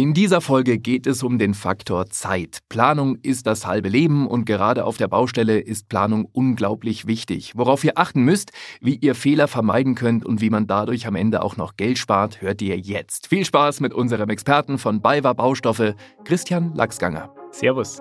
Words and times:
In 0.00 0.14
dieser 0.14 0.40
Folge 0.40 0.78
geht 0.78 1.06
es 1.06 1.22
um 1.22 1.38
den 1.38 1.52
Faktor 1.52 2.08
Zeit. 2.08 2.60
Planung 2.70 3.16
ist 3.16 3.46
das 3.46 3.66
halbe 3.66 3.90
Leben 3.90 4.26
und 4.26 4.46
gerade 4.46 4.86
auf 4.86 4.96
der 4.96 5.08
Baustelle 5.08 5.60
ist 5.60 5.90
Planung 5.90 6.26
unglaublich 6.32 7.06
wichtig. 7.06 7.52
Worauf 7.54 7.84
ihr 7.84 7.98
achten 7.98 8.22
müsst, 8.22 8.52
wie 8.80 8.94
ihr 8.94 9.14
Fehler 9.14 9.46
vermeiden 9.46 9.96
könnt 9.96 10.24
und 10.24 10.40
wie 10.40 10.48
man 10.48 10.66
dadurch 10.66 11.06
am 11.06 11.16
Ende 11.16 11.42
auch 11.42 11.58
noch 11.58 11.76
Geld 11.76 11.98
spart, 11.98 12.40
hört 12.40 12.62
ihr 12.62 12.78
jetzt. 12.78 13.26
Viel 13.26 13.44
Spaß 13.44 13.80
mit 13.80 13.92
unserem 13.92 14.30
Experten 14.30 14.78
von 14.78 15.02
BayWa 15.02 15.34
Baustoffe, 15.34 15.94
Christian 16.24 16.74
Lachsganger. 16.74 17.30
Servus. 17.50 18.00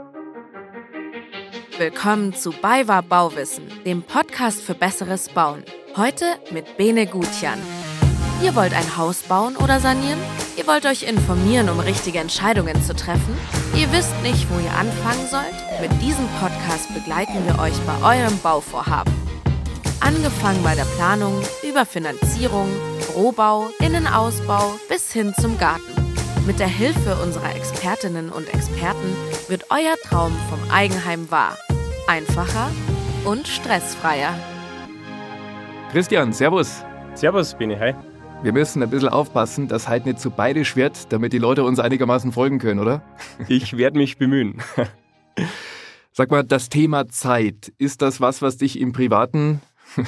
Willkommen 1.78 2.34
zu 2.34 2.52
BayWa 2.52 3.02
Bauwissen, 3.02 3.66
dem 3.86 4.04
Podcast 4.04 4.62
für 4.62 4.74
besseres 4.74 5.28
Bauen. 5.28 5.66
Heute 5.98 6.24
mit 6.52 6.78
Bene 6.78 7.08
Gutjan. 7.08 7.60
Ihr 8.42 8.56
wollt 8.56 8.74
ein 8.74 8.96
Haus 8.96 9.24
bauen 9.24 9.58
oder 9.58 9.82
sanieren? 9.82 10.20
Ihr 10.60 10.68
wollt 10.68 10.86
euch 10.86 11.04
informieren, 11.04 11.70
um 11.70 11.80
richtige 11.80 12.20
Entscheidungen 12.20 12.84
zu 12.84 12.94
treffen? 12.94 13.34
Ihr 13.78 13.90
wisst 13.94 14.14
nicht, 14.22 14.46
wo 14.50 14.60
ihr 14.60 14.74
anfangen 14.74 15.26
sollt? 15.32 15.56
Mit 15.80 15.90
diesem 16.02 16.28
Podcast 16.42 16.94
begleiten 16.94 17.46
wir 17.46 17.60
euch 17.60 17.80
bei 17.88 18.20
eurem 18.22 18.38
Bauvorhaben. 18.40 19.14
Angefangen 20.02 20.62
bei 20.62 20.76
der 20.76 20.84
Planung, 20.98 21.42
über 21.64 21.86
Finanzierung, 21.86 22.68
Rohbau, 23.16 23.70
Innenausbau 23.80 24.78
bis 24.90 25.14
hin 25.14 25.34
zum 25.40 25.58
Garten. 25.58 25.94
Mit 26.46 26.60
der 26.60 26.68
Hilfe 26.68 27.16
unserer 27.24 27.56
Expertinnen 27.56 28.30
und 28.30 28.54
Experten 28.54 29.16
wird 29.48 29.68
euer 29.70 29.96
Traum 30.04 30.36
vom 30.50 30.60
Eigenheim 30.70 31.32
wahr. 31.32 31.58
Einfacher 32.08 32.70
und 33.24 33.48
stressfreier. 33.48 34.34
Christian, 35.94 36.34
Servus. 36.34 36.84
Servus, 37.16 37.54
Bini, 37.54 37.78
hi. 37.78 37.96
Wir 38.42 38.54
müssen 38.54 38.82
ein 38.82 38.90
bisschen 38.90 39.10
aufpassen, 39.10 39.68
dass 39.68 39.90
halt 39.90 40.06
nicht 40.06 40.22
zu 40.22 40.32
bayerisch 40.32 40.78
wird, 40.78 41.12
damit 41.12 41.34
die 41.34 41.40
Leute 41.40 41.66
uns 41.66 41.78
einigermaßen 41.78 42.32
folgen 42.32 42.58
können, 42.58 42.80
oder? 42.80 43.04
Ich 43.50 43.76
werde 43.76 43.98
mich 43.98 44.18
bemühen. 44.18 44.62
Sag 46.14 46.32
mal, 46.32 46.46
das 46.46 46.70
Thema 46.70 47.10
Zeit, 47.10 47.74
ist 47.78 48.02
das 48.02 48.22
was, 48.22 48.42
was 48.42 48.56
dich 48.56 48.80
im 48.80 48.94
Privaten 48.94 49.60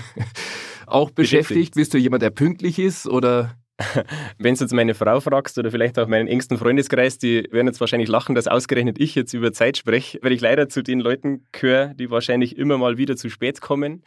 auch 0.87 1.11
beschäftigt? 1.11 1.75
Bist 1.75 1.93
du 1.93 1.97
jemand, 1.97 2.23
der 2.23 2.29
pünktlich 2.29 2.79
ist 2.79 3.05
oder 3.05 3.57
Wenn 4.37 4.55
du 4.55 4.61
jetzt 4.61 4.73
meine 4.73 4.93
Frau 4.93 5.19
fragst 5.19 5.57
oder 5.57 5.71
vielleicht 5.71 5.97
auch 5.99 6.07
meinen 6.07 6.27
engsten 6.27 6.57
Freundeskreis, 6.57 7.17
die 7.17 7.47
werden 7.51 7.67
jetzt 7.67 7.79
wahrscheinlich 7.79 8.09
lachen, 8.09 8.35
dass 8.35 8.47
ausgerechnet 8.47 8.99
ich 8.99 9.15
jetzt 9.15 9.33
über 9.33 9.53
Zeit 9.53 9.77
spreche, 9.77 10.19
weil 10.21 10.31
ich 10.31 10.41
leider 10.41 10.69
zu 10.69 10.81
den 10.81 10.99
Leuten 10.99 11.45
gehöre, 11.51 11.93
die 11.93 12.09
wahrscheinlich 12.09 12.57
immer 12.57 12.77
mal 12.77 12.97
wieder 12.97 13.15
zu 13.15 13.29
spät 13.29 13.61
kommen 13.61 14.03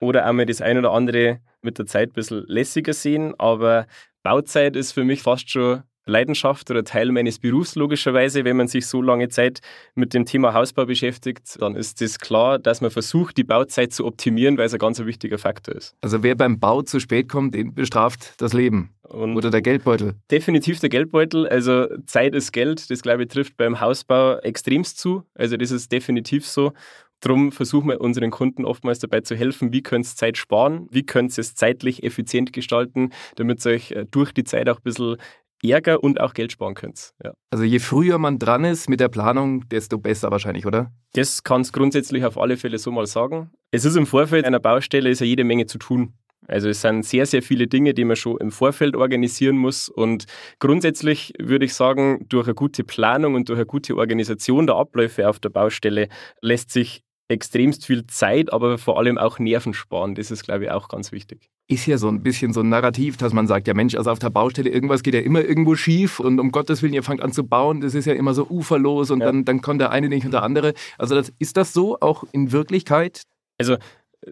oder 0.00 0.28
auch 0.28 0.32
mal 0.32 0.46
das 0.46 0.60
ein 0.60 0.78
oder 0.78 0.92
andere 0.92 1.40
mit 1.62 1.78
der 1.78 1.86
Zeit 1.86 2.10
ein 2.10 2.14
bisschen 2.14 2.44
lässiger 2.46 2.92
sehen. 2.92 3.34
Aber 3.38 3.86
Bauzeit 4.22 4.76
ist 4.76 4.92
für 4.92 5.04
mich 5.04 5.22
fast 5.22 5.50
schon 5.50 5.82
Leidenschaft 6.06 6.70
oder 6.70 6.84
Teil 6.84 7.12
meines 7.12 7.38
Berufs 7.38 7.74
logischerweise. 7.74 8.44
Wenn 8.44 8.56
man 8.56 8.68
sich 8.68 8.86
so 8.86 9.02
lange 9.02 9.28
Zeit 9.28 9.60
mit 9.94 10.14
dem 10.14 10.24
Thema 10.24 10.54
Hausbau 10.54 10.86
beschäftigt, 10.86 11.60
dann 11.60 11.74
ist 11.74 12.00
es 12.00 12.12
das 12.12 12.18
klar, 12.18 12.58
dass 12.58 12.80
man 12.80 12.90
versucht, 12.90 13.36
die 13.36 13.44
Bauzeit 13.44 13.92
zu 13.92 14.06
optimieren, 14.06 14.56
weil 14.56 14.66
es 14.66 14.72
ein 14.72 14.78
ganz 14.78 14.98
wichtiger 15.04 15.38
Faktor 15.38 15.74
ist. 15.74 15.94
Also 16.00 16.22
wer 16.22 16.34
beim 16.34 16.58
Bau 16.58 16.82
zu 16.82 17.00
spät 17.00 17.28
kommt, 17.28 17.54
den 17.54 17.74
bestraft 17.74 18.34
das 18.38 18.52
Leben. 18.52 18.90
Und 19.02 19.36
oder 19.36 19.50
der 19.50 19.62
Geldbeutel? 19.62 20.14
Definitiv 20.30 20.80
der 20.80 20.88
Geldbeutel. 20.88 21.46
Also 21.46 21.86
Zeit 22.06 22.34
ist 22.34 22.52
Geld. 22.52 22.90
Das, 22.90 23.02
glaube 23.02 23.24
ich, 23.24 23.28
trifft 23.28 23.56
beim 23.56 23.80
Hausbau 23.80 24.38
extremst 24.38 24.98
zu. 24.98 25.22
Also 25.34 25.56
das 25.56 25.70
ist 25.70 25.92
definitiv 25.92 26.46
so. 26.46 26.72
Darum 27.20 27.50
versuchen 27.50 27.88
wir 27.88 28.00
unseren 28.00 28.30
Kunden 28.30 28.64
oftmals 28.64 28.98
dabei 28.98 29.22
zu 29.22 29.34
helfen, 29.34 29.72
wie 29.72 29.82
könnt 29.82 30.06
ihr 30.06 30.14
Zeit 30.14 30.36
sparen, 30.36 30.86
wie 30.90 31.04
könnt 31.04 31.36
ihr 31.36 31.40
es 31.40 31.54
zeitlich 31.54 32.02
effizient 32.02 32.52
gestalten, 32.52 33.10
damit 33.36 33.64
ihr 33.64 33.72
euch 33.72 33.90
äh, 33.92 34.04
durch 34.10 34.32
die 34.32 34.44
Zeit 34.44 34.68
auch 34.68 34.76
ein 34.76 34.82
bisschen 34.82 35.16
Ärger 35.62 36.02
und 36.02 36.20
auch 36.20 36.34
Geld 36.34 36.52
sparen 36.52 36.74
könnt. 36.74 37.12
Ja. 37.22 37.32
Also 37.50 37.64
je 37.64 37.78
früher 37.78 38.18
man 38.18 38.38
dran 38.38 38.64
ist 38.64 38.88
mit 38.88 39.00
der 39.00 39.08
Planung, 39.08 39.68
desto 39.68 39.98
besser 39.98 40.30
wahrscheinlich, 40.30 40.66
oder? 40.66 40.92
Das 41.14 41.42
kann 41.42 41.62
es 41.62 41.72
grundsätzlich 41.72 42.24
auf 42.24 42.38
alle 42.38 42.56
Fälle 42.56 42.78
so 42.78 42.90
mal 42.90 43.06
sagen. 43.06 43.50
Es 43.70 43.84
ist 43.84 43.96
im 43.96 44.06
Vorfeld 44.06 44.44
einer 44.44 44.60
Baustelle 44.60 45.10
ist 45.10 45.20
ja 45.20 45.26
jede 45.26 45.44
Menge 45.44 45.66
zu 45.66 45.78
tun. 45.78 46.14
Also 46.48 46.68
es 46.68 46.80
sind 46.80 47.04
sehr, 47.04 47.26
sehr 47.26 47.42
viele 47.42 47.66
Dinge, 47.66 47.92
die 47.94 48.04
man 48.04 48.16
schon 48.16 48.38
im 48.38 48.52
Vorfeld 48.52 48.94
organisieren 48.94 49.56
muss. 49.56 49.88
Und 49.88 50.26
grundsätzlich 50.60 51.32
würde 51.40 51.64
ich 51.64 51.74
sagen, 51.74 52.26
durch 52.28 52.46
eine 52.46 52.54
gute 52.54 52.84
Planung 52.84 53.34
und 53.34 53.48
durch 53.48 53.58
eine 53.58 53.66
gute 53.66 53.96
Organisation 53.96 54.66
der 54.66 54.76
Abläufe 54.76 55.28
auf 55.28 55.40
der 55.40 55.48
Baustelle 55.48 56.08
lässt 56.40 56.70
sich 56.70 57.02
extremst 57.28 57.86
viel 57.86 58.06
Zeit, 58.06 58.52
aber 58.52 58.78
vor 58.78 58.98
allem 58.98 59.18
auch 59.18 59.38
Nerven 59.38 59.74
sparen. 59.74 60.14
Das 60.14 60.30
ist, 60.30 60.44
glaube 60.44 60.64
ich, 60.64 60.70
auch 60.70 60.88
ganz 60.88 61.12
wichtig. 61.12 61.50
Ist 61.68 61.86
ja 61.86 61.98
so 61.98 62.08
ein 62.08 62.22
bisschen 62.22 62.52
so 62.52 62.60
ein 62.60 62.68
Narrativ, 62.68 63.16
dass 63.16 63.32
man 63.32 63.48
sagt, 63.48 63.66
ja 63.66 63.74
Mensch, 63.74 63.96
also 63.96 64.10
auf 64.10 64.20
der 64.20 64.30
Baustelle 64.30 64.70
irgendwas 64.70 65.02
geht 65.02 65.14
ja 65.14 65.20
immer 65.20 65.42
irgendwo 65.42 65.74
schief 65.74 66.20
und 66.20 66.38
um 66.38 66.52
Gottes 66.52 66.82
Willen, 66.82 66.94
ihr 66.94 67.02
fangt 67.02 67.22
an 67.22 67.32
zu 67.32 67.44
bauen, 67.44 67.80
das 67.80 67.94
ist 67.94 68.04
ja 68.04 68.12
immer 68.12 68.34
so 68.34 68.46
uferlos 68.48 69.10
und 69.10 69.20
ja. 69.20 69.26
dann, 69.26 69.44
dann 69.44 69.62
kommt 69.62 69.80
der 69.80 69.90
eine 69.90 70.08
nicht 70.08 70.24
und 70.24 70.30
der 70.30 70.44
andere. 70.44 70.74
Also 70.98 71.16
das, 71.16 71.32
ist 71.40 71.56
das 71.56 71.72
so 71.72 71.98
auch 72.00 72.24
in 72.30 72.52
Wirklichkeit? 72.52 73.22
Also 73.58 73.76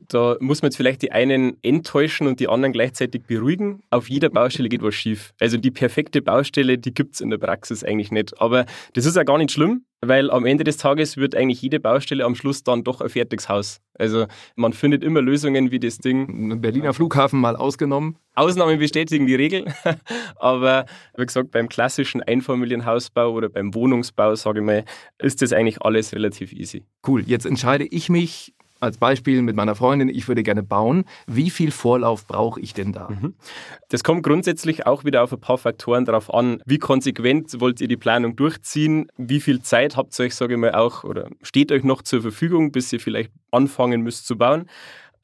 da 0.08 0.36
muss 0.40 0.62
man 0.62 0.68
jetzt 0.68 0.76
vielleicht 0.76 1.02
die 1.02 1.12
einen 1.12 1.56
enttäuschen 1.62 2.26
und 2.26 2.40
die 2.40 2.48
anderen 2.48 2.72
gleichzeitig 2.72 3.22
beruhigen. 3.24 3.82
Auf 3.90 4.08
jeder 4.08 4.30
Baustelle 4.30 4.68
geht 4.68 4.82
was 4.82 4.94
schief. 4.94 5.32
Also 5.40 5.56
die 5.56 5.70
perfekte 5.70 6.22
Baustelle, 6.22 6.78
die 6.78 6.92
gibt 6.92 7.14
es 7.14 7.20
in 7.20 7.30
der 7.30 7.38
Praxis 7.38 7.84
eigentlich 7.84 8.10
nicht. 8.10 8.40
Aber 8.40 8.66
das 8.94 9.06
ist 9.06 9.16
ja 9.16 9.22
gar 9.22 9.38
nicht 9.38 9.52
schlimm, 9.52 9.84
weil 10.00 10.30
am 10.30 10.46
Ende 10.46 10.64
des 10.64 10.76
Tages 10.76 11.16
wird 11.16 11.34
eigentlich 11.34 11.62
jede 11.62 11.80
Baustelle 11.80 12.24
am 12.24 12.34
Schluss 12.34 12.62
dann 12.62 12.84
doch 12.84 13.00
ein 13.00 13.08
fertiges 13.08 13.48
Haus. 13.48 13.80
Also 13.96 14.26
man 14.56 14.72
findet 14.72 15.04
immer 15.04 15.22
Lösungen, 15.22 15.70
wie 15.70 15.78
das 15.78 15.98
Ding. 15.98 16.60
Berliner 16.60 16.92
Flughafen 16.92 17.40
mal 17.40 17.56
ausgenommen. 17.56 18.16
Ausnahmen 18.34 18.78
bestätigen 18.78 19.26
die 19.26 19.36
Regel. 19.36 19.64
Aber 20.36 20.86
wie 21.16 21.26
gesagt, 21.26 21.52
beim 21.52 21.68
klassischen 21.68 22.22
Einfamilienhausbau 22.22 23.30
oder 23.30 23.48
beim 23.48 23.74
Wohnungsbau, 23.74 24.34
sage 24.34 24.58
ich 24.58 24.66
mal, 24.66 24.84
ist 25.18 25.40
das 25.42 25.52
eigentlich 25.52 25.82
alles 25.82 26.12
relativ 26.12 26.52
easy. 26.52 26.84
Cool, 27.06 27.22
jetzt 27.26 27.46
entscheide 27.46 27.84
ich 27.84 28.08
mich 28.08 28.52
als 28.84 28.98
Beispiel 28.98 29.42
mit 29.42 29.56
meiner 29.56 29.74
Freundin, 29.74 30.08
ich 30.08 30.28
würde 30.28 30.42
gerne 30.42 30.62
bauen. 30.62 31.04
Wie 31.26 31.50
viel 31.50 31.70
Vorlauf 31.70 32.26
brauche 32.26 32.60
ich 32.60 32.74
denn 32.74 32.92
da? 32.92 33.08
Mhm. 33.08 33.34
Das 33.88 34.04
kommt 34.04 34.22
grundsätzlich 34.22 34.86
auch 34.86 35.04
wieder 35.04 35.22
auf 35.22 35.32
ein 35.32 35.40
paar 35.40 35.58
Faktoren 35.58 36.04
darauf 36.04 36.32
an. 36.32 36.62
Wie 36.64 36.78
konsequent 36.78 37.60
wollt 37.60 37.80
ihr 37.80 37.88
die 37.88 37.96
Planung 37.96 38.36
durchziehen? 38.36 39.10
Wie 39.16 39.40
viel 39.40 39.62
Zeit 39.62 39.96
habt 39.96 40.18
ihr 40.18 40.26
euch, 40.26 40.34
sage 40.34 40.54
ich 40.54 40.60
mal, 40.60 40.74
auch 40.74 41.04
oder 41.04 41.28
steht 41.42 41.72
euch 41.72 41.84
noch 41.84 42.02
zur 42.02 42.22
Verfügung, 42.22 42.72
bis 42.72 42.92
ihr 42.92 43.00
vielleicht 43.00 43.30
anfangen 43.50 44.02
müsst 44.02 44.26
zu 44.26 44.36
bauen? 44.36 44.66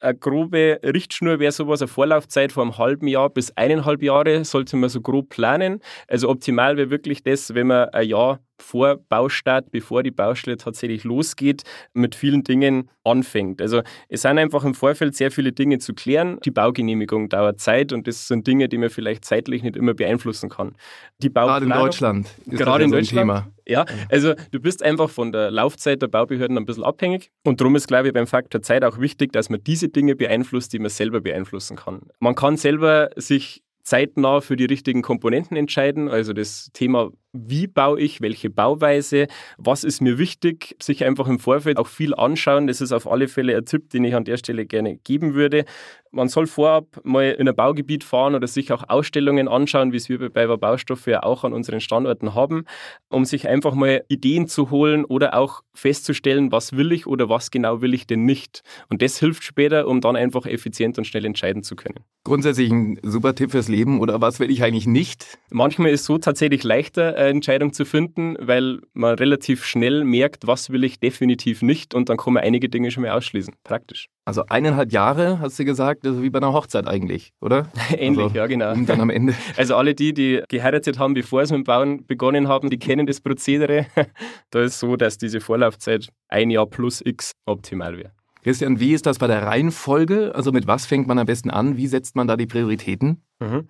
Eine 0.01 0.15
grobe 0.15 0.79
Richtschnur 0.83 1.39
wäre 1.39 1.51
sowas, 1.51 1.81
eine 1.81 1.87
Vorlaufzeit 1.87 2.51
von 2.51 2.69
einem 2.69 2.77
halben 2.79 3.07
Jahr 3.07 3.29
bis 3.29 3.55
eineinhalb 3.55 4.01
Jahre 4.01 4.43
sollte 4.45 4.75
man 4.75 4.89
so 4.89 4.99
grob 4.99 5.29
planen. 5.29 5.79
Also 6.07 6.27
optimal 6.27 6.75
wäre 6.75 6.89
wirklich 6.89 7.21
das, 7.21 7.53
wenn 7.53 7.67
man 7.67 7.89
ein 7.89 8.07
Jahr 8.07 8.39
vor 8.61 8.97
Baustart, 9.09 9.71
bevor 9.71 10.03
die 10.03 10.11
Baustelle 10.11 10.57
tatsächlich 10.57 11.03
losgeht, 11.03 11.63
mit 11.93 12.15
vielen 12.15 12.43
Dingen 12.43 12.89
anfängt. 13.03 13.61
Also 13.61 13.81
es 14.09 14.21
sind 14.21 14.37
einfach 14.37 14.63
im 14.63 14.73
Vorfeld 14.73 15.15
sehr 15.15 15.31
viele 15.31 15.51
Dinge 15.51 15.79
zu 15.79 15.93
klären. 15.93 16.39
Die 16.45 16.51
Baugenehmigung 16.51 17.29
dauert 17.29 17.59
Zeit 17.59 17.93
und 17.93 18.07
das 18.07 18.27
sind 18.27 18.47
Dinge, 18.47 18.69
die 18.69 18.77
man 18.77 18.89
vielleicht 18.89 19.25
zeitlich 19.25 19.63
nicht 19.63 19.75
immer 19.75 19.93
beeinflussen 19.93 20.49
kann. 20.49 20.75
Die 21.17 21.31
gerade 21.31 21.65
in 21.65 21.71
Deutschland 21.71 22.27
ist 22.45 22.57
gerade 22.57 22.83
in 22.83 22.91
Deutschland, 22.91 23.27
Thema. 23.27 23.47
Ja, 23.67 23.85
also 24.09 24.33
du 24.51 24.59
bist 24.59 24.83
einfach 24.83 25.09
von 25.09 25.31
der 25.31 25.51
Laufzeit 25.51 26.01
der 26.01 26.07
Baubehörden 26.07 26.57
ein 26.57 26.65
bisschen 26.65 26.83
abhängig 26.83 27.31
und 27.43 27.61
darum 27.61 27.75
ist, 27.75 27.87
glaube 27.87 28.07
ich, 28.07 28.13
beim 28.13 28.27
Faktor 28.27 28.61
Zeit 28.61 28.83
auch 28.83 28.99
wichtig, 28.99 29.31
dass 29.33 29.49
man 29.49 29.63
diese 29.63 29.89
Dinge 29.89 30.15
beeinflusst, 30.15 30.73
die 30.73 30.79
man 30.79 30.89
selber 30.89 31.21
beeinflussen 31.21 31.77
kann. 31.77 32.01
Man 32.19 32.35
kann 32.35 32.57
selber 32.57 33.09
sich 33.15 33.63
zeitnah 33.83 34.41
für 34.41 34.55
die 34.55 34.65
richtigen 34.65 35.01
Komponenten 35.01 35.57
entscheiden. 35.57 36.07
Also 36.07 36.33
das 36.33 36.69
Thema 36.73 37.09
wie 37.33 37.67
baue 37.67 37.99
ich, 37.99 38.21
welche 38.21 38.49
Bauweise, 38.49 39.27
was 39.57 39.83
ist 39.83 40.01
mir 40.01 40.17
wichtig, 40.17 40.75
sich 40.81 41.05
einfach 41.05 41.27
im 41.27 41.39
Vorfeld 41.39 41.77
auch 41.77 41.87
viel 41.87 42.13
anschauen. 42.13 42.67
Das 42.67 42.81
ist 42.81 42.91
auf 42.91 43.09
alle 43.09 43.27
Fälle 43.27 43.55
ein 43.55 43.65
Tipp, 43.65 43.89
den 43.89 44.03
ich 44.03 44.15
an 44.15 44.25
der 44.25 44.37
Stelle 44.37 44.65
gerne 44.65 44.97
geben 44.97 45.33
würde. 45.33 45.65
Man 46.13 46.27
soll 46.27 46.45
vorab 46.45 46.99
mal 47.05 47.31
in 47.31 47.47
ein 47.47 47.55
Baugebiet 47.55 48.03
fahren 48.03 48.35
oder 48.35 48.45
sich 48.45 48.73
auch 48.73 48.83
Ausstellungen 48.89 49.47
anschauen, 49.47 49.93
wie 49.93 49.97
es 49.97 50.09
wir 50.09 50.19
bei 50.19 50.27
Bayer 50.27 50.57
Baustoffe 50.57 51.07
ja 51.07 51.23
auch 51.23 51.45
an 51.45 51.53
unseren 51.53 51.79
Standorten 51.79 52.35
haben, 52.35 52.65
um 53.07 53.23
sich 53.23 53.47
einfach 53.47 53.73
mal 53.75 54.03
Ideen 54.09 54.47
zu 54.47 54.71
holen 54.71 55.05
oder 55.05 55.35
auch 55.35 55.61
festzustellen, 55.73 56.51
was 56.51 56.75
will 56.75 56.91
ich 56.91 57.07
oder 57.07 57.29
was 57.29 57.49
genau 57.49 57.81
will 57.81 57.93
ich 57.93 58.07
denn 58.07 58.25
nicht. 58.25 58.61
Und 58.89 59.01
das 59.01 59.19
hilft 59.19 59.43
später, 59.43 59.87
um 59.87 60.01
dann 60.01 60.17
einfach 60.17 60.45
effizient 60.45 60.97
und 60.97 61.05
schnell 61.05 61.23
entscheiden 61.23 61.63
zu 61.63 61.77
können. 61.77 62.01
Grundsätzlich 62.25 62.69
ein 62.69 62.99
super 63.03 63.33
Tipp 63.33 63.51
fürs 63.51 63.69
Leben 63.69 64.01
oder 64.01 64.19
was 64.19 64.41
will 64.41 64.51
ich 64.51 64.63
eigentlich 64.63 64.87
nicht? 64.87 65.39
Manchmal 65.49 65.91
ist 65.91 66.01
es 66.01 66.07
so 66.07 66.17
tatsächlich 66.17 66.63
leichter, 66.65 67.15
Entscheidung 67.29 67.73
zu 67.73 67.85
finden, 67.85 68.35
weil 68.39 68.79
man 68.93 69.15
relativ 69.15 69.65
schnell 69.65 70.03
merkt, 70.03 70.47
was 70.47 70.69
will 70.69 70.83
ich 70.83 70.99
definitiv 70.99 71.61
nicht 71.61 71.93
und 71.93 72.09
dann 72.09 72.17
kann 72.17 72.33
man 72.33 72.43
einige 72.43 72.69
Dinge 72.69 72.91
schon 72.91 73.03
mal 73.03 73.11
ausschließen. 73.11 73.53
Praktisch. 73.63 74.07
Also 74.25 74.45
eineinhalb 74.47 74.91
Jahre, 74.91 75.39
hast 75.39 75.59
du 75.59 75.65
gesagt, 75.65 76.05
also 76.05 76.21
wie 76.21 76.29
bei 76.29 76.39
einer 76.39 76.53
Hochzeit 76.53 76.87
eigentlich, 76.87 77.33
oder? 77.41 77.71
Ähnlich, 77.97 78.25
also, 78.25 78.35
ja, 78.35 78.47
genau. 78.47 78.71
Und 78.73 78.87
dann 78.87 79.01
am 79.01 79.09
Ende. 79.09 79.33
Also 79.57 79.75
alle 79.75 79.93
die, 79.93 80.13
die 80.13 80.41
geheiratet 80.49 80.97
haben, 80.97 81.13
bevor 81.13 81.45
sie 81.45 81.53
mit 81.53 81.61
dem 81.61 81.63
Bauen 81.65 82.05
begonnen 82.05 82.47
haben, 82.47 82.69
die 82.69 82.79
kennen 82.79 83.05
das 83.05 83.21
Prozedere. 83.21 83.87
da 84.49 84.61
ist 84.61 84.79
so, 84.79 84.95
dass 84.95 85.17
diese 85.17 85.41
Vorlaufzeit 85.41 86.09
ein 86.29 86.49
Jahr 86.49 86.65
plus 86.65 87.01
X 87.03 87.31
optimal 87.45 87.97
wäre. 87.97 88.11
Christian, 88.43 88.79
wie 88.79 88.93
ist 88.93 89.05
das 89.05 89.19
bei 89.19 89.27
der 89.27 89.43
Reihenfolge? 89.43 90.33
Also 90.33 90.51
mit 90.51 90.67
was 90.67 90.85
fängt 90.85 91.07
man 91.07 91.19
am 91.19 91.27
besten 91.27 91.51
an? 91.51 91.77
Wie 91.77 91.87
setzt 91.87 92.15
man 92.15 92.27
da 92.27 92.37
die 92.37 92.47
Prioritäten? 92.47 93.23
Mhm. 93.39 93.67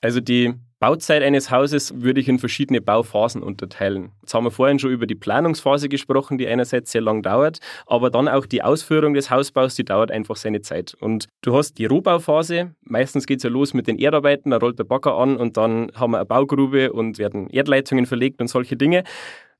Also 0.00 0.20
die 0.20 0.54
Bauzeit 0.80 1.22
eines 1.22 1.50
Hauses 1.50 2.00
würde 2.00 2.22
ich 2.22 2.28
in 2.28 2.38
verschiedene 2.38 2.80
Bauphasen 2.80 3.42
unterteilen. 3.42 4.12
Jetzt 4.22 4.32
haben 4.32 4.44
wir 4.44 4.50
vorhin 4.50 4.78
schon 4.78 4.90
über 4.90 5.06
die 5.06 5.14
Planungsphase 5.14 5.90
gesprochen, 5.90 6.38
die 6.38 6.48
einerseits 6.48 6.90
sehr 6.90 7.02
lang 7.02 7.22
dauert, 7.22 7.58
aber 7.86 8.08
dann 8.08 8.28
auch 8.28 8.46
die 8.46 8.62
Ausführung 8.62 9.12
des 9.12 9.30
Hausbaus, 9.30 9.74
die 9.74 9.84
dauert 9.84 10.10
einfach 10.10 10.36
seine 10.36 10.62
Zeit. 10.62 10.96
Und 10.98 11.28
du 11.42 11.54
hast 11.54 11.74
die 11.74 11.84
Rohbauphase, 11.84 12.74
meistens 12.80 13.26
geht 13.26 13.40
es 13.40 13.42
ja 13.42 13.50
los 13.50 13.74
mit 13.74 13.88
den 13.88 13.98
Erdarbeiten, 13.98 14.52
da 14.52 14.56
rollt 14.56 14.78
der 14.78 14.84
Bagger 14.84 15.18
an 15.18 15.36
und 15.36 15.58
dann 15.58 15.92
haben 15.96 16.12
wir 16.12 16.20
eine 16.20 16.24
Baugrube 16.24 16.94
und 16.94 17.18
werden 17.18 17.50
Erdleitungen 17.50 18.06
verlegt 18.06 18.40
und 18.40 18.48
solche 18.48 18.78
Dinge. 18.78 19.04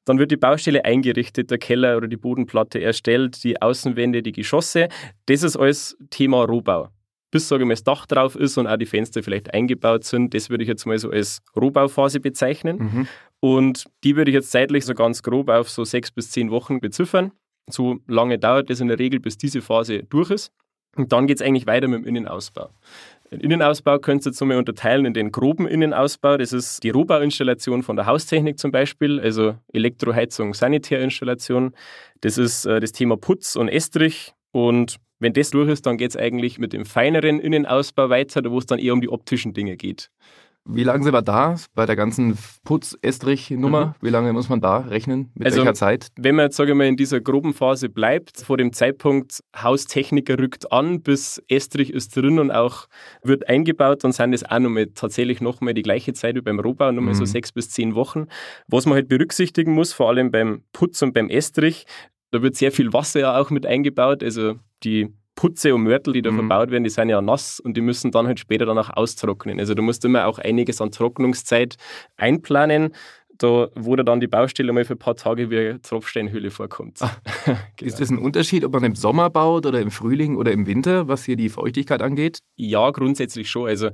Dann 0.06 0.18
wird 0.18 0.30
die 0.30 0.38
Baustelle 0.38 0.86
eingerichtet, 0.86 1.50
der 1.50 1.58
Keller 1.58 1.98
oder 1.98 2.08
die 2.08 2.16
Bodenplatte 2.16 2.80
erstellt, 2.80 3.44
die 3.44 3.60
Außenwände, 3.60 4.22
die 4.22 4.32
Geschosse. 4.32 4.88
Das 5.26 5.42
ist 5.42 5.58
alles 5.58 5.98
Thema 6.08 6.44
Rohbau 6.44 6.88
bis, 7.30 7.48
sage 7.48 7.62
ich 7.62 7.66
mal, 7.66 7.74
das 7.74 7.84
Dach 7.84 8.06
drauf 8.06 8.36
ist 8.36 8.58
und 8.58 8.66
auch 8.66 8.76
die 8.76 8.86
Fenster 8.86 9.22
vielleicht 9.22 9.54
eingebaut 9.54 10.04
sind. 10.04 10.34
Das 10.34 10.50
würde 10.50 10.64
ich 10.64 10.68
jetzt 10.68 10.86
mal 10.86 10.98
so 10.98 11.10
als 11.10 11.40
Rohbauphase 11.56 12.20
bezeichnen. 12.20 12.78
Mhm. 12.78 13.08
Und 13.40 13.84
die 14.04 14.16
würde 14.16 14.30
ich 14.30 14.34
jetzt 14.34 14.50
zeitlich 14.50 14.84
so 14.84 14.94
ganz 14.94 15.22
grob 15.22 15.48
auf 15.48 15.70
so 15.70 15.84
sechs 15.84 16.10
bis 16.10 16.30
zehn 16.30 16.50
Wochen 16.50 16.80
beziffern. 16.80 17.32
So 17.68 17.98
lange 18.06 18.38
dauert 18.38 18.68
das 18.70 18.80
in 18.80 18.88
der 18.88 18.98
Regel, 18.98 19.20
bis 19.20 19.38
diese 19.38 19.62
Phase 19.62 20.02
durch 20.04 20.30
ist. 20.30 20.52
Und 20.96 21.12
dann 21.12 21.26
geht 21.26 21.40
es 21.40 21.42
eigentlich 21.42 21.66
weiter 21.66 21.88
mit 21.88 22.00
dem 22.00 22.06
Innenausbau. 22.06 22.70
Den 23.30 23.40
Innenausbau 23.40 24.00
könnt 24.00 24.26
ihr 24.26 24.32
jetzt 24.32 24.40
mal 24.40 24.56
unterteilen 24.56 25.06
in 25.06 25.14
den 25.14 25.30
groben 25.30 25.68
Innenausbau. 25.68 26.36
Das 26.36 26.52
ist 26.52 26.82
die 26.82 26.90
Rohbauinstallation 26.90 27.84
von 27.84 27.94
der 27.94 28.06
Haustechnik 28.06 28.58
zum 28.58 28.72
Beispiel, 28.72 29.20
also 29.20 29.54
Elektroheizung, 29.72 30.52
Sanitärinstallation. 30.52 31.74
Das 32.22 32.38
ist 32.38 32.66
äh, 32.66 32.80
das 32.80 32.90
Thema 32.90 33.16
Putz 33.16 33.54
und 33.54 33.68
Estrich 33.68 34.34
und 34.50 34.96
wenn 35.20 35.32
das 35.32 35.50
durch 35.50 35.68
ist, 35.68 35.86
dann 35.86 35.96
geht 35.96 36.10
es 36.10 36.16
eigentlich 36.16 36.58
mit 36.58 36.72
dem 36.72 36.84
feineren 36.84 37.38
Innenausbau 37.38 38.10
weiter, 38.10 38.42
wo 38.50 38.58
es 38.58 38.66
dann 38.66 38.78
eher 38.78 38.94
um 38.94 39.00
die 39.00 39.08
optischen 39.08 39.52
Dinge 39.52 39.76
geht. 39.76 40.10
Wie 40.66 40.84
lange 40.84 41.02
sind 41.02 41.14
wir 41.14 41.22
da 41.22 41.56
bei 41.74 41.86
der 41.86 41.96
ganzen 41.96 42.36
Putz-Estrich-Nummer? 42.64 43.86
Mhm. 43.86 43.94
Wie 44.02 44.10
lange 44.10 44.32
muss 44.32 44.50
man 44.50 44.60
da 44.60 44.78
rechnen? 44.78 45.30
Mit 45.34 45.46
also, 45.46 45.58
welcher 45.58 45.74
Zeit? 45.74 46.08
Wenn 46.16 46.36
man 46.36 46.46
jetzt, 46.46 46.56
sage 46.56 46.72
ich 46.72 46.76
mal, 46.76 46.86
in 46.86 46.96
dieser 46.96 47.20
groben 47.20 47.54
Phase 47.54 47.88
bleibt, 47.88 48.42
vor 48.42 48.58
dem 48.58 48.72
Zeitpunkt 48.72 49.40
Haustechniker 49.56 50.38
rückt 50.38 50.70
an, 50.70 51.02
bis 51.02 51.42
Estrich 51.48 51.92
ist 51.92 52.14
drin 52.14 52.38
und 52.38 52.50
auch 52.50 52.86
wird 53.22 53.48
eingebaut, 53.48 54.04
dann 54.04 54.12
sind 54.12 54.32
das 54.32 54.44
auch 54.44 54.58
nochmal 54.58 54.88
tatsächlich 54.94 55.40
nochmal 55.40 55.72
die 55.72 55.82
gleiche 55.82 56.12
Zeit 56.12 56.36
wie 56.36 56.42
beim 56.42 56.60
Rohbau, 56.60 56.92
nochmal 56.92 57.14
mhm. 57.14 57.18
so 57.18 57.24
sechs 57.24 57.52
bis 57.52 57.70
zehn 57.70 57.94
Wochen. 57.94 58.26
Was 58.68 58.84
man 58.84 58.94
halt 58.94 59.08
berücksichtigen 59.08 59.72
muss, 59.72 59.94
vor 59.94 60.08
allem 60.08 60.30
beim 60.30 60.62
Putz 60.72 61.00
und 61.00 61.14
beim 61.14 61.30
Estrich, 61.30 61.86
da 62.30 62.42
wird 62.42 62.56
sehr 62.56 62.72
viel 62.72 62.92
Wasser 62.92 63.20
ja 63.20 63.38
auch 63.38 63.50
mit 63.50 63.66
eingebaut. 63.66 64.22
Also 64.22 64.54
die 64.82 65.12
Putze 65.34 65.74
und 65.74 65.84
Mörtel, 65.84 66.12
die 66.12 66.22
da 66.22 66.30
mhm. 66.30 66.36
verbaut 66.36 66.70
werden, 66.70 66.84
die 66.84 66.90
sind 66.90 67.08
ja 67.08 67.20
nass 67.22 67.60
und 67.60 67.76
die 67.76 67.80
müssen 67.80 68.10
dann 68.10 68.26
halt 68.26 68.38
später 68.38 68.66
danach 68.66 68.90
austrocknen. 68.90 69.58
Also 69.58 69.74
du 69.74 69.82
musst 69.82 70.04
immer 70.04 70.26
auch 70.26 70.38
einiges 70.38 70.80
an 70.80 70.90
Trocknungszeit 70.90 71.76
einplanen, 72.16 72.94
da, 73.38 73.68
wo 73.74 73.96
da 73.96 74.02
dann 74.02 74.20
die 74.20 74.26
Baustelle 74.26 74.72
mal 74.72 74.84
für 74.84 74.94
ein 74.94 74.98
paar 74.98 75.16
Tage 75.16 75.50
wie 75.50 75.58
eine 75.58 75.80
Tropfsteinhöhle 75.80 76.50
vorkommt. 76.50 77.00
Ah, 77.00 77.16
genau. 77.46 77.58
Ist 77.80 78.00
das 78.00 78.10
ein 78.10 78.18
Unterschied, 78.18 78.64
ob 78.64 78.74
man 78.74 78.84
im 78.84 78.94
Sommer 78.94 79.30
baut 79.30 79.64
oder 79.64 79.80
im 79.80 79.90
Frühling 79.90 80.36
oder 80.36 80.52
im 80.52 80.66
Winter, 80.66 81.08
was 81.08 81.24
hier 81.24 81.36
die 81.36 81.48
Feuchtigkeit 81.48 82.02
angeht? 82.02 82.40
Ja, 82.56 82.90
grundsätzlich 82.90 83.48
schon. 83.48 83.66
Also 83.66 83.90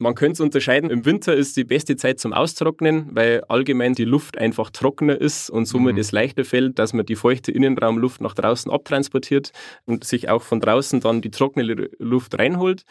man 0.00 0.14
könnte 0.14 0.32
es 0.32 0.40
unterscheiden. 0.40 0.90
Im 0.90 1.04
Winter 1.04 1.34
ist 1.34 1.56
die 1.58 1.64
beste 1.64 1.94
Zeit 1.94 2.18
zum 2.18 2.32
Austrocknen, 2.32 3.10
weil 3.12 3.42
allgemein 3.48 3.94
die 3.94 4.06
Luft 4.06 4.38
einfach 4.38 4.70
trockener 4.70 5.20
ist 5.20 5.50
und 5.50 5.66
somit 5.66 5.94
mhm. 5.94 6.00
es 6.00 6.10
leichter 6.10 6.44
fällt, 6.44 6.78
dass 6.78 6.94
man 6.94 7.04
die 7.04 7.16
feuchte 7.16 7.52
Innenraumluft 7.52 8.22
nach 8.22 8.34
draußen 8.34 8.72
abtransportiert 8.72 9.52
und 9.84 10.04
sich 10.04 10.30
auch 10.30 10.42
von 10.42 10.58
draußen 10.58 11.00
dann 11.00 11.20
die 11.20 11.30
trockene 11.30 11.90
Luft 11.98 12.38
reinholt. 12.38 12.84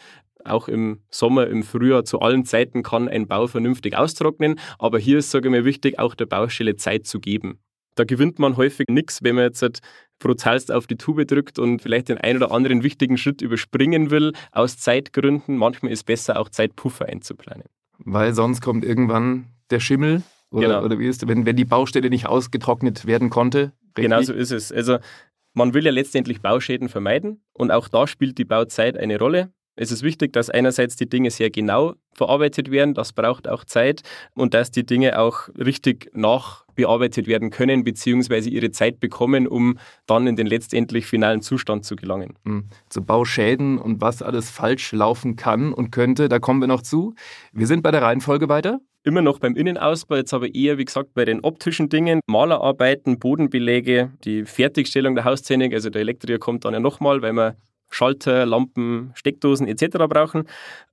Auch 0.44 0.68
im 0.68 1.00
Sommer, 1.10 1.48
im 1.48 1.64
Frühjahr, 1.64 2.04
zu 2.04 2.20
allen 2.20 2.44
Zeiten 2.44 2.82
kann 2.84 3.08
ein 3.08 3.26
Bau 3.26 3.48
vernünftig 3.48 3.96
austrocknen. 3.96 4.58
Aber 4.78 4.98
hier 4.98 5.18
ist, 5.18 5.32
sage 5.32 5.48
ich 5.48 5.52
mal, 5.52 5.64
wichtig, 5.64 5.98
auch 5.98 6.14
der 6.14 6.26
Baustelle 6.26 6.76
Zeit 6.76 7.06
zu 7.06 7.18
geben. 7.18 7.58
Da 8.00 8.04
gewinnt 8.04 8.38
man 8.38 8.56
häufig 8.56 8.88
nichts, 8.88 9.22
wenn 9.22 9.34
man 9.34 9.44
jetzt 9.44 9.60
halt 9.60 9.80
brutalst 10.20 10.72
auf 10.72 10.86
die 10.86 10.96
Tube 10.96 11.26
drückt 11.26 11.58
und 11.58 11.82
vielleicht 11.82 12.08
den 12.08 12.16
einen 12.16 12.42
oder 12.42 12.50
anderen 12.50 12.82
wichtigen 12.82 13.18
Schritt 13.18 13.42
überspringen 13.42 14.10
will, 14.10 14.32
aus 14.52 14.78
Zeitgründen. 14.78 15.58
Manchmal 15.58 15.92
ist 15.92 15.98
es 15.98 16.04
besser, 16.04 16.40
auch 16.40 16.48
Zeitpuffer 16.48 17.04
einzuplanen. 17.04 17.64
Weil 17.98 18.32
sonst 18.32 18.62
kommt 18.62 18.86
irgendwann 18.86 19.48
der 19.68 19.80
Schimmel 19.80 20.22
oder, 20.50 20.66
genau. 20.66 20.82
oder 20.82 20.98
wie 20.98 21.08
ist 21.08 21.28
wenn, 21.28 21.44
wenn 21.44 21.56
die 21.56 21.66
Baustelle 21.66 22.08
nicht 22.08 22.26
ausgetrocknet 22.26 23.04
werden 23.04 23.28
konnte. 23.28 23.72
Richtig? 23.88 24.04
Genau 24.04 24.22
so 24.22 24.32
ist 24.32 24.50
es. 24.50 24.72
Also 24.72 24.96
man 25.52 25.74
will 25.74 25.84
ja 25.84 25.92
letztendlich 25.92 26.40
Bauschäden 26.40 26.88
vermeiden 26.88 27.42
und 27.52 27.70
auch 27.70 27.86
da 27.88 28.06
spielt 28.06 28.38
die 28.38 28.46
Bauzeit 28.46 28.96
eine 28.96 29.18
Rolle. 29.18 29.52
Es 29.76 29.92
ist 29.92 30.02
wichtig, 30.02 30.32
dass 30.32 30.48
einerseits 30.48 30.96
die 30.96 31.08
Dinge 31.08 31.30
sehr 31.30 31.50
genau 31.50 31.96
verarbeitet 32.14 32.70
werden, 32.70 32.94
das 32.94 33.12
braucht 33.12 33.46
auch 33.46 33.64
Zeit 33.64 34.00
und 34.34 34.54
dass 34.54 34.70
die 34.70 34.86
Dinge 34.86 35.18
auch 35.18 35.50
richtig 35.58 36.10
nachbearbeitet 36.80 37.26
werden 37.26 37.50
können, 37.50 37.84
beziehungsweise 37.84 38.50
ihre 38.50 38.70
Zeit 38.70 39.00
bekommen, 39.00 39.46
um 39.46 39.78
dann 40.06 40.26
in 40.26 40.36
den 40.36 40.46
letztendlich 40.46 41.06
finalen 41.06 41.42
Zustand 41.42 41.84
zu 41.84 41.96
gelangen. 41.96 42.34
Mhm. 42.44 42.64
Zu 42.88 43.02
Bauschäden 43.02 43.78
und 43.78 44.00
was 44.00 44.22
alles 44.22 44.50
falsch 44.50 44.92
laufen 44.92 45.36
kann 45.36 45.72
und 45.72 45.90
könnte, 45.90 46.28
da 46.28 46.38
kommen 46.38 46.60
wir 46.60 46.68
noch 46.68 46.82
zu. 46.82 47.14
Wir 47.52 47.66
sind 47.66 47.82
bei 47.82 47.90
der 47.90 48.02
Reihenfolge 48.02 48.48
weiter 48.48 48.80
immer 49.02 49.22
noch 49.22 49.38
beim 49.38 49.56
Innenausbau, 49.56 50.16
jetzt 50.16 50.34
aber 50.34 50.54
eher, 50.54 50.76
wie 50.76 50.84
gesagt, 50.84 51.14
bei 51.14 51.24
den 51.24 51.40
optischen 51.40 51.88
Dingen, 51.88 52.20
Malerarbeiten, 52.26 53.18
Bodenbeläge, 53.18 54.12
die 54.24 54.44
Fertigstellung 54.44 55.14
der 55.14 55.24
Haustechnik, 55.24 55.72
also 55.72 55.88
der 55.88 56.02
Elektriker 56.02 56.38
kommt 56.38 56.66
dann 56.66 56.74
ja 56.74 56.80
nochmal, 56.80 57.22
weil 57.22 57.32
man 57.32 57.54
Schalter, 57.88 58.44
Lampen, 58.44 59.12
Steckdosen 59.14 59.66
etc. 59.66 60.06
brauchen. 60.06 60.44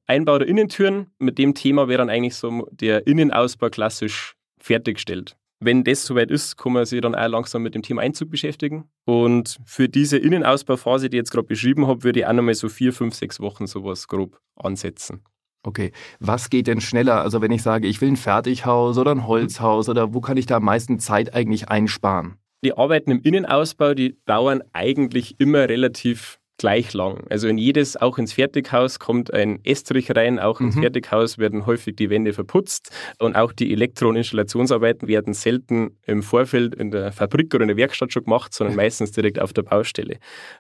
Einbau 0.07 0.37
der 0.37 0.47
Innentüren, 0.47 1.07
mit 1.19 1.37
dem 1.37 1.53
Thema 1.53 1.89
wäre 1.89 1.97
dann 1.97 2.09
eigentlich 2.09 2.35
so 2.35 2.65
der 2.71 3.05
Innenausbau 3.07 3.69
klassisch 3.69 4.37
fertiggestellt. 4.57 5.35
Wenn 5.59 5.83
das 5.83 6.05
soweit 6.05 6.29
ist, 6.29 6.55
kann 6.57 6.73
man 6.73 6.85
sich 6.85 7.01
dann 7.01 7.15
auch 7.15 7.27
langsam 7.27 7.63
mit 7.63 7.73
dem 7.73 7.81
Thema 7.81 8.03
Einzug 8.03 8.29
beschäftigen. 8.29 8.89
Und 9.05 9.57
für 9.65 9.89
diese 9.89 10.17
Innenausbauphase, 10.17 11.09
die 11.09 11.17
ich 11.17 11.21
jetzt 11.21 11.31
gerade 11.31 11.47
beschrieben 11.47 11.87
habe, 11.87 12.03
würde 12.03 12.19
ich 12.19 12.25
auch 12.27 12.33
nochmal 12.33 12.53
so 12.53 12.69
vier, 12.69 12.93
fünf, 12.93 13.15
sechs 13.15 13.39
Wochen 13.39 13.65
sowas 13.65 14.07
grob 14.07 14.39
ansetzen. 14.55 15.23
Okay, 15.63 15.91
was 16.19 16.49
geht 16.49 16.67
denn 16.67 16.79
schneller? 16.79 17.21
Also 17.21 17.41
wenn 17.41 17.51
ich 17.51 17.63
sage, 17.63 17.87
ich 17.87 17.99
will 18.01 18.09
ein 18.09 18.17
Fertighaus 18.17 18.97
oder 18.97 19.11
ein 19.11 19.27
Holzhaus 19.27 19.89
oder 19.89 20.13
wo 20.13 20.21
kann 20.21 20.37
ich 20.37 20.45
da 20.45 20.57
am 20.57 20.63
meisten 20.63 20.99
Zeit 20.99 21.33
eigentlich 21.33 21.69
einsparen? 21.69 22.37
Die 22.63 22.77
Arbeiten 22.77 23.11
im 23.11 23.21
Innenausbau, 23.21 23.93
die 23.93 24.17
dauern 24.25 24.63
eigentlich 24.73 25.39
immer 25.39 25.67
relativ 25.67 26.39
gleich 26.57 26.93
lang. 26.93 27.25
Also 27.29 27.47
in 27.47 27.57
jedes, 27.57 27.97
auch 27.97 28.17
ins 28.17 28.33
Fertighaus 28.33 28.99
kommt 28.99 29.33
ein 29.33 29.59
Estrich 29.63 30.15
rein, 30.15 30.39
auch 30.39 30.59
ins 30.59 30.75
mhm. 30.75 30.81
Fertighaus 30.81 31.37
werden 31.37 31.65
häufig 31.65 31.95
die 31.95 32.09
Wände 32.09 32.33
verputzt 32.33 32.91
und 33.19 33.35
auch 33.35 33.51
die 33.51 33.71
Elektro- 33.71 34.09
und 34.09 34.15
Installationsarbeiten 34.15 35.07
werden 35.07 35.33
selten 35.33 35.97
im 36.05 36.23
Vorfeld 36.23 36.75
in 36.75 36.91
der 36.91 37.11
Fabrik 37.11 37.53
oder 37.53 37.63
in 37.63 37.69
der 37.69 37.77
Werkstatt 37.77 38.11
schon 38.11 38.23
gemacht, 38.23 38.53
sondern 38.53 38.75
meistens 38.77 39.11
direkt 39.11 39.39
auf 39.39 39.53
der 39.53 39.63
Baustelle. 39.63 40.17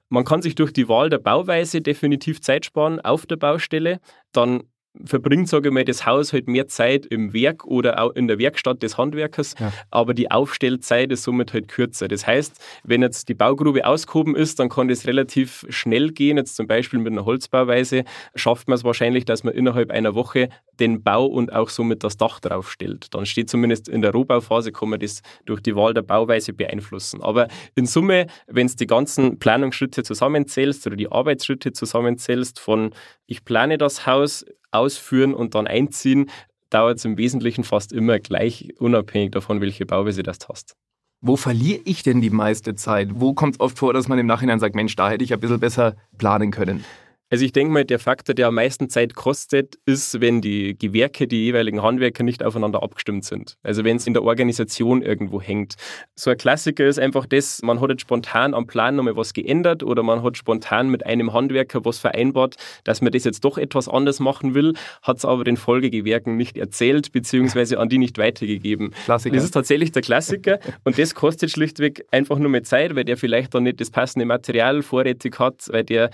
Man 0.09 0.23
kann 0.23 0.41
sich 0.41 0.55
durch 0.55 0.71
die 0.71 0.87
Wahl 0.87 1.09
der 1.09 1.19
Bauweise 1.19 1.81
definitiv 1.81 2.41
Zeit 2.41 2.65
sparen 2.65 2.99
auf 2.99 3.25
der 3.25 3.37
Baustelle. 3.37 3.99
Dann 4.31 4.63
verbringt, 5.05 5.49
sage 5.49 5.69
ich 5.69 5.73
mal, 5.73 5.85
das 5.85 6.05
Haus 6.05 6.33
halt 6.33 6.47
mehr 6.47 6.67
Zeit 6.67 7.05
im 7.05 7.33
Werk 7.33 7.65
oder 7.65 8.01
auch 8.01 8.11
in 8.11 8.27
der 8.27 8.39
Werkstatt 8.39 8.83
des 8.83 8.97
Handwerkers, 8.97 9.55
ja. 9.59 9.71
aber 9.91 10.13
die 10.13 10.31
Aufstellzeit 10.31 11.11
ist 11.11 11.23
somit 11.23 11.53
halt 11.53 11.67
kürzer. 11.67 12.07
Das 12.07 12.25
heißt, 12.25 12.59
wenn 12.83 13.01
jetzt 13.01 13.29
die 13.29 13.33
Baugrube 13.33 13.85
ausgehoben 13.85 14.35
ist, 14.35 14.59
dann 14.59 14.69
kann 14.69 14.87
das 14.87 15.05
relativ 15.07 15.65
schnell 15.69 16.11
gehen. 16.11 16.37
Jetzt 16.37 16.55
zum 16.55 16.67
Beispiel 16.67 16.99
mit 16.99 17.13
einer 17.13 17.25
Holzbauweise 17.25 18.03
schafft 18.35 18.67
man 18.67 18.75
es 18.75 18.83
wahrscheinlich, 18.83 19.25
dass 19.25 19.43
man 19.43 19.53
innerhalb 19.53 19.91
einer 19.91 20.15
Woche 20.15 20.49
den 20.79 21.03
Bau 21.03 21.25
und 21.25 21.53
auch 21.53 21.69
somit 21.69 22.03
das 22.03 22.17
Dach 22.17 22.39
draufstellt. 22.39 23.13
Dann 23.13 23.25
steht 23.25 23.49
zumindest 23.49 23.89
in 23.89 24.01
der 24.01 24.11
Rohbauphase, 24.11 24.71
kann 24.71 24.89
man 24.89 24.99
das 24.99 25.21
durch 25.45 25.61
die 25.61 25.75
Wahl 25.75 25.93
der 25.93 26.03
Bauweise 26.03 26.53
beeinflussen. 26.53 27.21
Aber 27.21 27.47
in 27.75 27.85
Summe, 27.85 28.27
wenn 28.47 28.67
es 28.67 28.75
die 28.75 28.87
ganzen 28.87 29.39
Planungsschritte 29.39 30.03
zusammenzählst 30.03 30.85
oder 30.87 30.95
die 30.95 31.11
Arbeitsschritte 31.11 31.71
zusammenzählst 31.71 32.59
von 32.59 32.91
ich 33.25 33.43
plane 33.43 33.77
das 33.77 34.05
Haus, 34.05 34.45
ausführen 34.77 35.33
und 35.33 35.55
dann 35.55 35.67
einziehen, 35.67 36.29
dauert 36.69 36.97
es 36.97 37.05
im 37.05 37.17
Wesentlichen 37.17 37.63
fast 37.63 37.93
immer 37.93 38.19
gleich, 38.19 38.73
unabhängig 38.79 39.31
davon, 39.31 39.61
welche 39.61 39.85
Bauweise 39.85 40.23
das 40.23 40.39
hast. 40.47 40.75
Wo 41.21 41.35
verliere 41.35 41.81
ich 41.85 42.03
denn 42.03 42.21
die 42.21 42.29
meiste 42.29 42.75
Zeit? 42.75 43.09
Wo 43.13 43.33
kommt 43.33 43.55
es 43.55 43.59
oft 43.59 43.79
vor, 43.79 43.93
dass 43.93 44.07
man 44.07 44.19
im 44.19 44.27
Nachhinein 44.27 44.59
sagt, 44.59 44.75
Mensch, 44.75 44.95
da 44.95 45.09
hätte 45.09 45.23
ich 45.23 45.33
ein 45.33 45.39
bisschen 45.39 45.59
besser 45.59 45.95
planen 46.17 46.51
können? 46.51 46.85
Also 47.29 47.43
ich 47.43 47.51
denke 47.51 47.73
mal, 47.73 47.83
der 47.83 47.99
Faktor, 47.99 48.33
der 48.33 48.47
am 48.47 48.55
meisten 48.55 48.89
Zeit 48.89 49.13
kostet, 49.13 49.77
ist, 49.85 50.21
wenn 50.21 50.39
die 50.39 50.77
Gewerke, 50.77 51.27
die 51.27 51.43
jeweiligen 51.43 51.81
Handwerker 51.81 52.23
nicht 52.23 52.41
aufeinander 52.41 52.81
abgestimmt 52.81 53.25
sind. 53.25 53.57
Also 53.63 53.83
wenn 53.83 53.97
es 53.97 54.07
in 54.07 54.13
der 54.13 54.23
Organisation 54.23 55.01
irgendwo 55.01 55.41
hängt. 55.41 55.75
So 56.15 56.29
ein 56.29 56.37
Klassiker 56.37 56.85
ist 56.87 56.99
einfach 56.99 57.25
das, 57.25 57.61
man 57.63 57.81
hat 57.81 57.89
jetzt 57.89 58.01
spontan 58.01 58.53
am 58.53 58.65
Plan 58.65 58.95
nochmal 58.95 59.17
was 59.17 59.33
geändert 59.33 59.83
oder 59.83 60.03
man 60.03 60.23
hat 60.23 60.37
spontan 60.37 60.89
mit 60.89 61.05
einem 61.05 61.33
Handwerker 61.33 61.83
was 61.83 61.99
vereinbart, 61.99 62.55
dass 62.85 63.01
man 63.01 63.11
das 63.11 63.25
jetzt 63.25 63.43
doch 63.43 63.57
etwas 63.57 63.89
anders 63.89 64.21
machen 64.21 64.53
will, 64.53 64.73
hat 65.01 65.17
es 65.17 65.25
aber 65.25 65.43
den 65.43 65.57
Folgegewerken 65.57 66.37
nicht 66.37 66.57
erzählt, 66.57 67.11
beziehungsweise 67.11 67.77
an 67.79 67.89
die 67.89 67.97
nicht 67.97 68.17
weitergegeben. 68.17 68.93
Klassiker. 69.03 69.35
Das 69.35 69.43
ist 69.43 69.51
tatsächlich 69.51 69.91
der 69.91 70.01
Klassiker 70.01 70.59
und 70.85 70.97
das 70.97 71.13
kostet 71.13 71.51
schlichtweg 71.51 72.05
einfach 72.09 72.39
nur 72.39 72.49
mehr 72.49 72.63
Zeit, 72.63 72.95
weil 72.95 73.03
der 73.03 73.17
vielleicht 73.17 73.53
dann 73.53 73.63
nicht 73.63 73.81
das 73.81 73.91
passende 73.91 74.25
Material 74.25 74.81
vorrätig 74.81 75.39
hat, 75.39 75.67
weil 75.71 75.83
der 75.83 76.09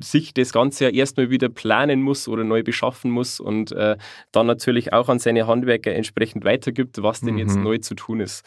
sich 0.00 0.32
das 0.32 0.45
das 0.46 0.52
Ganze 0.52 0.84
ja 0.84 0.90
erstmal 0.90 1.30
wieder 1.30 1.48
planen 1.48 2.02
muss 2.02 2.28
oder 2.28 2.44
neu 2.44 2.62
beschaffen 2.62 3.10
muss 3.10 3.40
und 3.40 3.72
äh, 3.72 3.96
dann 4.32 4.46
natürlich 4.46 4.92
auch 4.92 5.08
an 5.08 5.18
seine 5.18 5.46
Handwerker 5.46 5.92
entsprechend 5.92 6.44
weitergibt, 6.44 7.02
was 7.02 7.20
denn 7.20 7.34
mhm. 7.34 7.40
jetzt 7.40 7.56
neu 7.56 7.78
zu 7.78 7.94
tun 7.94 8.20
ist. 8.20 8.46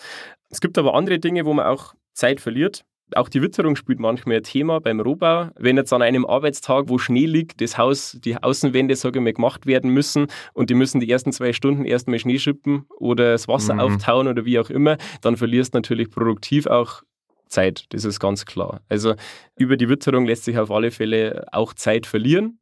Es 0.49 0.61
gibt 0.61 0.77
aber 0.77 0.95
andere 0.95 1.19
Dinge, 1.19 1.45
wo 1.45 1.53
man 1.53 1.65
auch 1.65 1.93
Zeit 2.13 2.41
verliert. 2.41 2.83
Auch 3.15 3.27
die 3.27 3.41
Witterung 3.41 3.75
spielt 3.75 3.99
manchmal 3.99 4.37
ein 4.37 4.43
Thema 4.43 4.79
beim 4.79 4.99
Rohbau. 4.99 5.49
Wenn 5.57 5.77
jetzt 5.77 5.91
an 5.93 6.03
einem 6.03 6.25
Arbeitstag, 6.25 6.89
wo 6.89 6.99
Schnee 6.99 7.25
liegt, 7.25 7.59
das 7.59 7.77
Haus, 7.77 8.17
die 8.23 8.37
Außenwände, 8.37 8.95
sage 8.95 9.17
ich 9.17 9.23
mal, 9.23 9.33
gemacht 9.33 9.65
werden 9.65 9.89
müssen 9.91 10.27
und 10.53 10.69
die 10.69 10.75
müssen 10.75 10.99
die 10.99 11.09
ersten 11.09 11.31
zwei 11.31 11.51
Stunden 11.51 11.85
erstmal 11.85 12.19
Schnee 12.19 12.37
schippen 12.37 12.85
oder 12.99 13.31
das 13.31 13.47
Wasser 13.47 13.75
mhm. 13.75 13.79
auftauen 13.79 14.27
oder 14.27 14.45
wie 14.45 14.59
auch 14.59 14.69
immer, 14.69 14.97
dann 15.21 15.37
verlierst 15.37 15.73
du 15.73 15.79
natürlich 15.79 16.11
produktiv 16.11 16.67
auch 16.67 17.01
Zeit. 17.49 17.85
Das 17.89 18.05
ist 18.05 18.19
ganz 18.19 18.45
klar. 18.45 18.81
Also 18.89 19.15
über 19.55 19.77
die 19.77 19.89
Witterung 19.89 20.25
lässt 20.25 20.45
sich 20.45 20.57
auf 20.57 20.71
alle 20.71 20.91
Fälle 20.91 21.45
auch 21.51 21.73
Zeit 21.73 22.05
verlieren, 22.05 22.59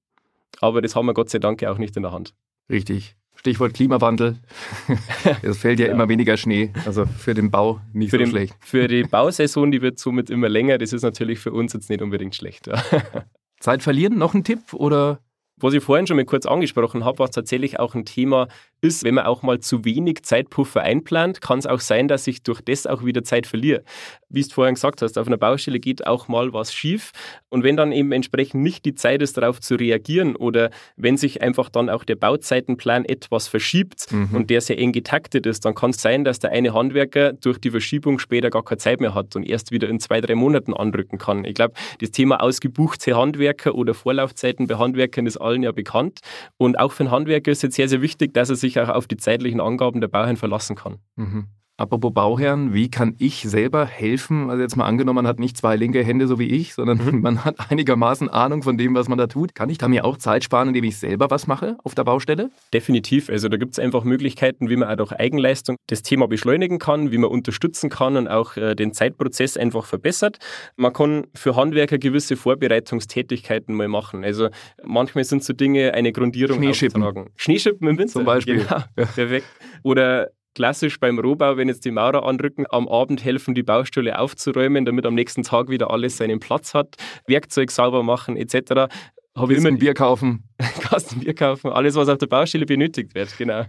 aber 0.62 0.82
das 0.82 0.96
haben 0.96 1.06
wir 1.06 1.14
Gott 1.14 1.30
sei 1.30 1.40
Dank 1.40 1.64
auch 1.64 1.78
nicht 1.78 1.96
in 1.96 2.04
der 2.04 2.12
Hand. 2.12 2.34
Richtig. 2.70 3.16
Stichwort 3.36 3.76
Klimawandel. 3.76 4.40
es 5.44 5.60
fällt 5.60 5.80
ja, 5.80 5.88
ja, 5.88 5.92
immer 5.92 6.10
weniger 6.10 6.38
Schnee. 6.38 6.74
Also 6.86 7.06
für 7.06 7.36
den 7.36 7.52
Bau 7.52 7.80
nicht 7.94 8.10
für 8.10 8.18
so 8.18 8.24
den, 8.24 8.30
schlecht. 8.32 8.56
Für 8.60 8.88
die 8.88 9.04
Bausaison, 9.04 9.72
die 9.72 9.82
wird 9.82 10.00
somit 10.00 10.30
immer 10.30 10.50
länger. 10.50 10.80
Das 10.80 10.92
ist 10.92 11.04
natürlich 11.04 11.40
für 11.40 11.52
uns 11.52 11.74
jetzt 11.74 11.90
nicht 11.90 12.02
unbedingt 12.02 12.36
schlecht. 12.36 12.68
Zeit 13.60 13.84
verlieren, 13.84 14.18
noch 14.18 14.34
ein 14.34 14.44
Tipp 14.44 14.74
oder 14.74 15.20
was 15.60 15.74
ich 15.74 15.84
vorhin 15.84 16.06
schon 16.06 16.18
mal 16.18 16.26
kurz 16.26 16.46
angesprochen 16.46 17.04
habe, 17.04 17.20
was 17.20 17.32
tatsächlich 17.32 17.80
auch 17.80 17.96
ein 17.96 18.06
Thema 18.06 18.48
ist, 18.82 19.04
wenn 19.04 19.16
man 19.16 19.26
auch 19.26 19.44
mal 19.44 19.60
zu 19.60 19.86
wenig 19.86 20.24
Zeitpuffer 20.24 20.82
einplant, 20.82 21.42
kann 21.42 21.60
es 21.60 21.66
auch 21.66 21.80
sein, 21.80 22.08
dass 22.08 22.28
ich 22.28 22.44
durch 22.44 22.62
das 22.62 22.86
auch 22.86 23.04
wieder 23.04 23.24
Zeit 23.24 23.48
verliere. 23.48 23.84
Wie 24.30 24.42
du 24.42 24.50
vorhin 24.50 24.76
gesagt 24.76 25.02
hast, 25.02 25.18
auf 25.18 25.28
einer 25.28 25.38
Baustelle 25.38 25.80
geht 25.80 26.06
auch 26.06 26.28
mal 26.28 26.54
was 26.54 26.74
schief. 26.74 27.12
Und 27.50 27.64
wenn 27.64 27.78
dann 27.78 27.92
eben 27.92 28.12
entsprechend 28.12 28.62
nicht 28.62 28.86
die 28.86 28.94
Zeit 28.94 29.22
ist, 29.22 29.38
darauf 29.38 29.62
zu 29.62 29.76
reagieren 29.76 30.36
oder 30.36 30.70
wenn 30.96 31.18
sich 31.18 31.42
einfach 31.42 31.70
dann 31.70 31.90
auch 31.90 32.04
der 32.04 32.16
Bauzeitenplan 32.16 33.06
etwas 33.06 33.48
verschiebt 33.48 34.12
mhm. 34.12 34.36
und 34.36 34.50
der 34.50 34.62
sehr 34.62 34.78
eng 34.78 34.92
getaktet 34.92 35.46
ist, 35.46 35.66
dann 35.66 35.76
kann 35.76 35.92
es 35.92 36.02
sein, 36.02 36.24
dass 36.24 36.40
der 36.40 36.52
eine 36.52 36.74
Handwerker 36.74 37.34
durch 37.34 37.58
die 37.60 37.72
Verschiebung 37.72 38.20
später 38.20 38.50
gar 38.50 38.64
keine 38.64 38.80
Zeit 38.80 39.00
mehr 39.00 39.16
hat 39.16 39.36
und 39.36 39.44
erst 39.44 39.72
wieder 39.72 39.88
in 39.88 40.00
zwei, 40.00 40.20
drei 40.20 40.36
Monaten 40.36 40.74
anrücken 40.74 41.18
kann. 41.18 41.46
Ich 41.46 41.56
glaube, 41.56 41.74
das 42.00 42.12
Thema 42.12 42.42
ausgebuchte 42.42 43.16
Handwerker 43.16 43.76
oder 43.76 43.94
Vorlaufzeiten 43.94 44.68
bei 44.68 44.76
Handwerkern 44.76 45.26
ist 45.26 45.38
allen 45.38 45.64
ja 45.64 45.72
bekannt. 45.72 46.20
Und 46.58 46.78
auch 46.80 46.92
für 46.92 47.04
einen 47.04 47.12
Handwerker 47.12 47.52
ist 47.52 47.64
es 47.64 47.76
sehr, 47.76 47.88
sehr 47.88 48.02
wichtig, 48.02 48.34
dass 48.34 48.50
er 48.50 48.56
sich 48.56 48.67
auch 48.80 48.90
auf 48.90 49.08
die 49.08 49.18
zeitlichen 49.18 49.62
Angaben 49.62 50.02
der 50.02 50.08
Bauherren 50.08 50.38
verlassen 50.38 50.76
kann. 50.76 50.98
Mhm. 51.16 51.48
Apropos 51.80 52.12
Bauherren, 52.12 52.74
wie 52.74 52.90
kann 52.90 53.14
ich 53.20 53.44
selber 53.44 53.86
helfen? 53.86 54.50
Also 54.50 54.64
jetzt 54.64 54.76
mal 54.76 54.86
angenommen, 54.86 55.18
man 55.18 55.28
hat 55.28 55.38
nicht 55.38 55.56
zwei 55.58 55.76
linke 55.76 56.04
Hände 56.04 56.28
so 56.28 56.40
wie 56.40 56.48
ich, 56.48 56.74
sondern 56.74 56.98
mhm. 56.98 57.22
man 57.22 57.46
hat 57.46 57.70
einigermaßen 57.70 58.30
Ahnung 58.30 58.64
von 58.64 58.80
dem, 58.80 58.96
was 58.96 59.08
man 59.08 59.20
da 59.20 59.28
tut. 59.28 59.54
Kann 59.54 59.70
ich 59.70 59.78
da 59.78 59.88
mir 59.88 60.04
auch 60.04 60.18
Zeit 60.18 60.44
sparen, 60.44 60.70
indem 60.70 60.86
ich 60.86 60.98
selber 60.98 61.30
was 61.30 61.46
mache 61.46 61.78
auf 61.84 61.94
der 61.94 62.04
Baustelle? 62.04 62.50
Definitiv. 62.74 63.30
Also 63.30 63.48
da 63.48 63.58
gibt 63.58 63.74
es 63.74 63.80
einfach 63.80 64.04
Möglichkeiten, 64.04 64.72
wie 64.72 64.76
man 64.76 64.90
auch 64.90 64.96
durch 64.96 65.12
Eigenleistung 65.12 65.78
das 65.86 66.02
Thema 66.02 66.28
beschleunigen 66.28 66.80
kann, 66.80 67.12
wie 67.12 67.20
man 67.20 67.30
unterstützen 67.30 67.92
kann 67.92 68.18
und 68.18 68.28
auch 68.28 68.58
äh, 68.58 68.74
den 68.74 68.94
Zeitprozess 68.94 69.56
einfach 69.56 69.86
verbessert. 69.86 70.40
Man 70.78 70.94
kann 70.94 71.28
für 71.36 71.56
Handwerker 71.56 72.00
gewisse 72.00 72.38
Vorbereitungstätigkeiten 72.38 73.76
mal 73.76 73.88
machen. 73.88 74.24
Also 74.24 74.50
manchmal 74.84 75.26
sind 75.26 75.44
so 75.44 75.54
Dinge, 75.54 75.94
eine 75.94 76.12
Grundierung 76.12 76.58
Schneeschippen. 76.58 77.04
auftragen. 77.04 77.30
Schneeschippen 77.36 77.88
im 77.88 78.00
Winter. 78.00 78.14
Zum 78.14 78.26
Beispiel. 78.26 78.58
Genau. 78.64 78.82
Ja. 78.98 79.06
Perfekt. 79.06 79.46
Oder 79.84 80.32
klassisch 80.58 81.00
beim 81.00 81.20
Rohbau, 81.20 81.56
wenn 81.56 81.68
jetzt 81.68 81.86
die 81.86 81.92
Maurer 81.92 82.26
anrücken, 82.26 82.66
am 82.72 82.88
Abend 82.88 83.24
helfen, 83.24 83.54
die 83.54 83.62
Baustelle 83.62 84.18
aufzuräumen, 84.18 84.86
damit 84.86 85.06
am 85.06 85.14
nächsten 85.14 85.44
Tag 85.44 85.70
wieder 85.70 85.92
alles 85.92 86.18
seinen 86.18 86.40
Platz 86.40 86.74
hat, 86.74 86.96
Werkzeug 87.28 87.70
sauber 87.70 88.02
machen 88.02 88.36
etc. 88.36 88.92
Habe 89.36 89.54
ich 89.54 89.60
immer 89.60 89.68
ein 89.68 89.78
Bier 89.78 89.94
kaufen. 89.94 90.50
Kasten 90.82 91.20
Bier 91.20 91.36
kaufen, 91.36 91.72
alles, 91.72 91.94
was 91.94 92.10
auf 92.10 92.18
der 92.18 92.26
Baustelle 92.26 92.66
benötigt 92.66 93.14
wird, 93.14 93.38
genau. 93.38 93.66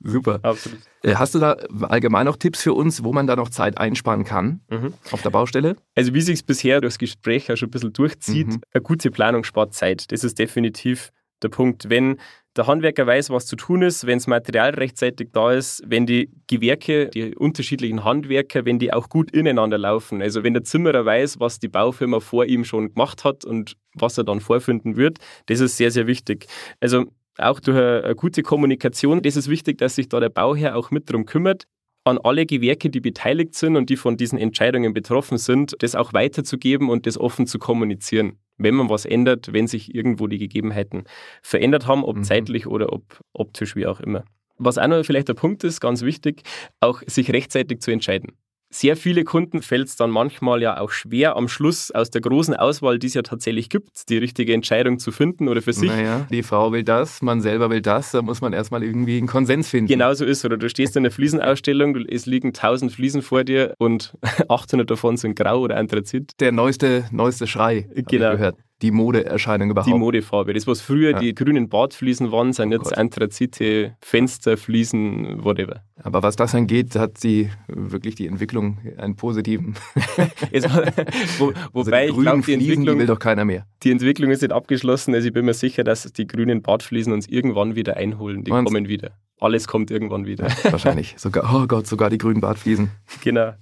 Super. 0.00 0.40
Absolut. 0.42 0.80
Äh, 1.04 1.14
hast 1.14 1.36
du 1.36 1.38
da 1.38 1.52
allgemein 1.82 2.26
noch 2.26 2.34
Tipps 2.34 2.60
für 2.60 2.74
uns, 2.74 3.04
wo 3.04 3.12
man 3.12 3.28
da 3.28 3.36
noch 3.36 3.50
Zeit 3.50 3.78
einsparen 3.78 4.24
kann 4.24 4.62
mhm. 4.68 4.94
auf 5.12 5.22
der 5.22 5.30
Baustelle? 5.30 5.76
Also 5.94 6.12
wie 6.12 6.22
sich 6.22 6.34
es 6.34 6.42
bisher 6.42 6.80
durchs 6.80 6.98
Gespräch 6.98 7.46
ja 7.46 7.56
schon 7.56 7.68
ein 7.68 7.70
bisschen 7.70 7.92
durchzieht, 7.92 8.48
mhm. 8.48 8.62
eine 8.72 8.82
gute 8.82 9.12
Planung 9.12 9.44
spart 9.44 9.74
Zeit. 9.74 10.10
Das 10.10 10.24
ist 10.24 10.40
definitiv 10.40 11.12
der 11.40 11.50
Punkt. 11.50 11.88
Wenn 11.88 12.16
der 12.56 12.66
Handwerker 12.66 13.06
weiß, 13.06 13.30
was 13.30 13.46
zu 13.46 13.56
tun 13.56 13.82
ist, 13.82 14.06
wenn 14.06 14.18
das 14.18 14.26
Material 14.26 14.70
rechtzeitig 14.70 15.30
da 15.32 15.52
ist, 15.52 15.82
wenn 15.86 16.06
die 16.06 16.30
Gewerke, 16.48 17.08
die 17.08 17.34
unterschiedlichen 17.34 18.04
Handwerker, 18.04 18.64
wenn 18.64 18.78
die 18.78 18.92
auch 18.92 19.08
gut 19.08 19.30
ineinander 19.30 19.78
laufen. 19.78 20.20
Also 20.20 20.44
wenn 20.44 20.52
der 20.52 20.64
Zimmerer 20.64 21.04
weiß, 21.04 21.40
was 21.40 21.58
die 21.58 21.68
Baufirma 21.68 22.20
vor 22.20 22.44
ihm 22.44 22.64
schon 22.64 22.92
gemacht 22.92 23.24
hat 23.24 23.44
und 23.44 23.76
was 23.94 24.18
er 24.18 24.24
dann 24.24 24.40
vorfinden 24.40 24.96
wird, 24.96 25.18
das 25.46 25.60
ist 25.60 25.76
sehr, 25.76 25.90
sehr 25.90 26.06
wichtig. 26.06 26.46
Also 26.80 27.06
auch 27.38 27.60
durch 27.60 27.78
eine 27.78 28.14
gute 28.14 28.42
Kommunikation, 28.42 29.22
das 29.22 29.36
ist 29.36 29.48
wichtig, 29.48 29.78
dass 29.78 29.94
sich 29.94 30.08
da 30.08 30.20
der 30.20 30.28
Bauherr 30.28 30.76
auch 30.76 30.90
mit 30.90 31.10
drum 31.10 31.24
kümmert, 31.24 31.64
an 32.04 32.18
alle 32.18 32.46
Gewerke, 32.46 32.90
die 32.90 33.00
beteiligt 33.00 33.54
sind 33.54 33.76
und 33.76 33.90
die 33.90 33.96
von 33.96 34.16
diesen 34.16 34.38
Entscheidungen 34.38 34.92
betroffen 34.92 35.38
sind, 35.38 35.76
das 35.80 35.94
auch 35.94 36.12
weiterzugeben 36.12 36.90
und 36.90 37.06
das 37.06 37.18
offen 37.18 37.46
zu 37.46 37.58
kommunizieren 37.58 38.38
wenn 38.58 38.74
man 38.74 38.88
was 38.88 39.04
ändert, 39.04 39.52
wenn 39.52 39.66
sich 39.66 39.94
irgendwo 39.94 40.26
die 40.26 40.38
Gegebenheiten 40.38 41.04
verändert 41.42 41.86
haben, 41.86 42.04
ob 42.04 42.16
mhm. 42.16 42.24
zeitlich 42.24 42.66
oder 42.66 42.92
ob 42.92 43.20
optisch, 43.32 43.76
wie 43.76 43.86
auch 43.86 44.00
immer. 44.00 44.24
Was 44.58 44.78
auch 44.78 44.86
noch 44.86 45.04
vielleicht 45.04 45.28
der 45.28 45.34
Punkt 45.34 45.64
ist, 45.64 45.80
ganz 45.80 46.02
wichtig, 46.02 46.42
auch 46.80 47.02
sich 47.06 47.32
rechtzeitig 47.32 47.80
zu 47.80 47.90
entscheiden 47.90 48.36
sehr 48.74 48.96
viele 48.96 49.24
Kunden 49.24 49.62
fällt 49.62 49.88
es 49.88 49.96
dann 49.96 50.10
manchmal 50.10 50.62
ja 50.62 50.80
auch 50.80 50.90
schwer, 50.90 51.36
am 51.36 51.48
Schluss 51.48 51.90
aus 51.90 52.10
der 52.10 52.20
großen 52.20 52.54
Auswahl, 52.54 52.98
die 52.98 53.06
es 53.06 53.14
ja 53.14 53.22
tatsächlich 53.22 53.68
gibt, 53.68 54.08
die 54.08 54.16
richtige 54.18 54.54
Entscheidung 54.54 54.98
zu 54.98 55.12
finden 55.12 55.48
oder 55.48 55.62
für 55.62 55.72
sich. 55.72 55.90
Naja, 55.90 56.26
die 56.30 56.42
Frau 56.42 56.72
will 56.72 56.82
das, 56.82 57.22
man 57.22 57.40
selber 57.40 57.70
will 57.70 57.82
das, 57.82 58.12
da 58.12 58.22
muss 58.22 58.40
man 58.40 58.52
erstmal 58.52 58.82
irgendwie 58.82 59.18
einen 59.18 59.26
Konsens 59.26 59.68
finden. 59.68 59.88
Genau 59.88 60.14
so 60.14 60.24
ist 60.24 60.44
Oder 60.44 60.56
du 60.56 60.68
stehst 60.68 60.96
in 60.96 61.02
einer 61.02 61.10
Fliesenausstellung, 61.10 61.96
es 62.08 62.26
liegen 62.26 62.48
1000 62.48 62.92
Fliesen 62.92 63.22
vor 63.22 63.44
dir 63.44 63.74
und 63.78 64.14
800 64.48 64.90
davon 64.90 65.16
sind 65.16 65.36
grau 65.36 65.60
oder 65.60 65.76
Anthrazit. 65.76 66.32
Der 66.40 66.52
neueste, 66.52 67.04
neueste 67.10 67.46
Schrei, 67.46 67.88
genau. 67.94 68.32
gehört 68.32 68.56
die 68.82 68.90
Modeerscheinung 68.90 69.70
überhaupt. 69.70 69.92
Die 69.92 69.98
Modefarbe. 69.98 70.52
Das, 70.52 70.66
was 70.66 70.80
früher 70.80 71.12
ja. 71.12 71.18
die 71.18 71.34
grünen 71.34 71.68
Badfliesen 71.68 72.32
waren, 72.32 72.52
sind 72.52 72.68
oh 72.68 72.72
jetzt 72.72 72.90
Gott. 72.90 72.98
Anthrazite, 72.98 73.96
Fensterfliesen, 74.00 75.44
whatever. 75.44 75.82
Aber 76.02 76.22
was 76.22 76.36
das 76.36 76.54
angeht, 76.54 76.96
hat 76.96 77.18
sie 77.18 77.50
wirklich 77.68 78.16
die 78.16 78.26
Entwicklung 78.26 78.78
einen 78.98 79.14
positiven. 79.14 79.76
wo, 81.38 81.52
wobei 81.72 82.02
also 82.02 82.14
ich 82.14 82.20
glaube, 82.20 82.42
die 82.42 82.52
Entwicklung 82.54 82.96
die 82.96 82.98
will 82.98 83.06
doch 83.06 83.20
keiner 83.20 83.44
mehr. 83.44 83.66
Die 83.84 83.92
Entwicklung 83.92 84.30
ist 84.30 84.42
nicht 84.42 84.52
abgeschlossen. 84.52 85.14
Also 85.14 85.28
ich 85.28 85.32
bin 85.32 85.44
mir 85.44 85.54
sicher, 85.54 85.84
dass 85.84 86.12
die 86.12 86.26
grünen 86.26 86.62
Badfliesen 86.62 87.12
uns 87.12 87.28
irgendwann 87.28 87.76
wieder 87.76 87.96
einholen. 87.96 88.42
Die 88.42 88.50
Meinst? 88.50 88.66
kommen 88.66 88.88
wieder. 88.88 89.12
Alles 89.38 89.66
kommt 89.68 89.90
irgendwann 89.90 90.26
wieder. 90.26 90.48
Ja, 90.48 90.72
wahrscheinlich. 90.72 91.14
Sogar, 91.18 91.52
oh 91.54 91.66
Gott, 91.66 91.86
sogar 91.86 92.10
die 92.10 92.18
grünen 92.18 92.40
Badfliesen. 92.40 92.90
Genau. 93.22 93.52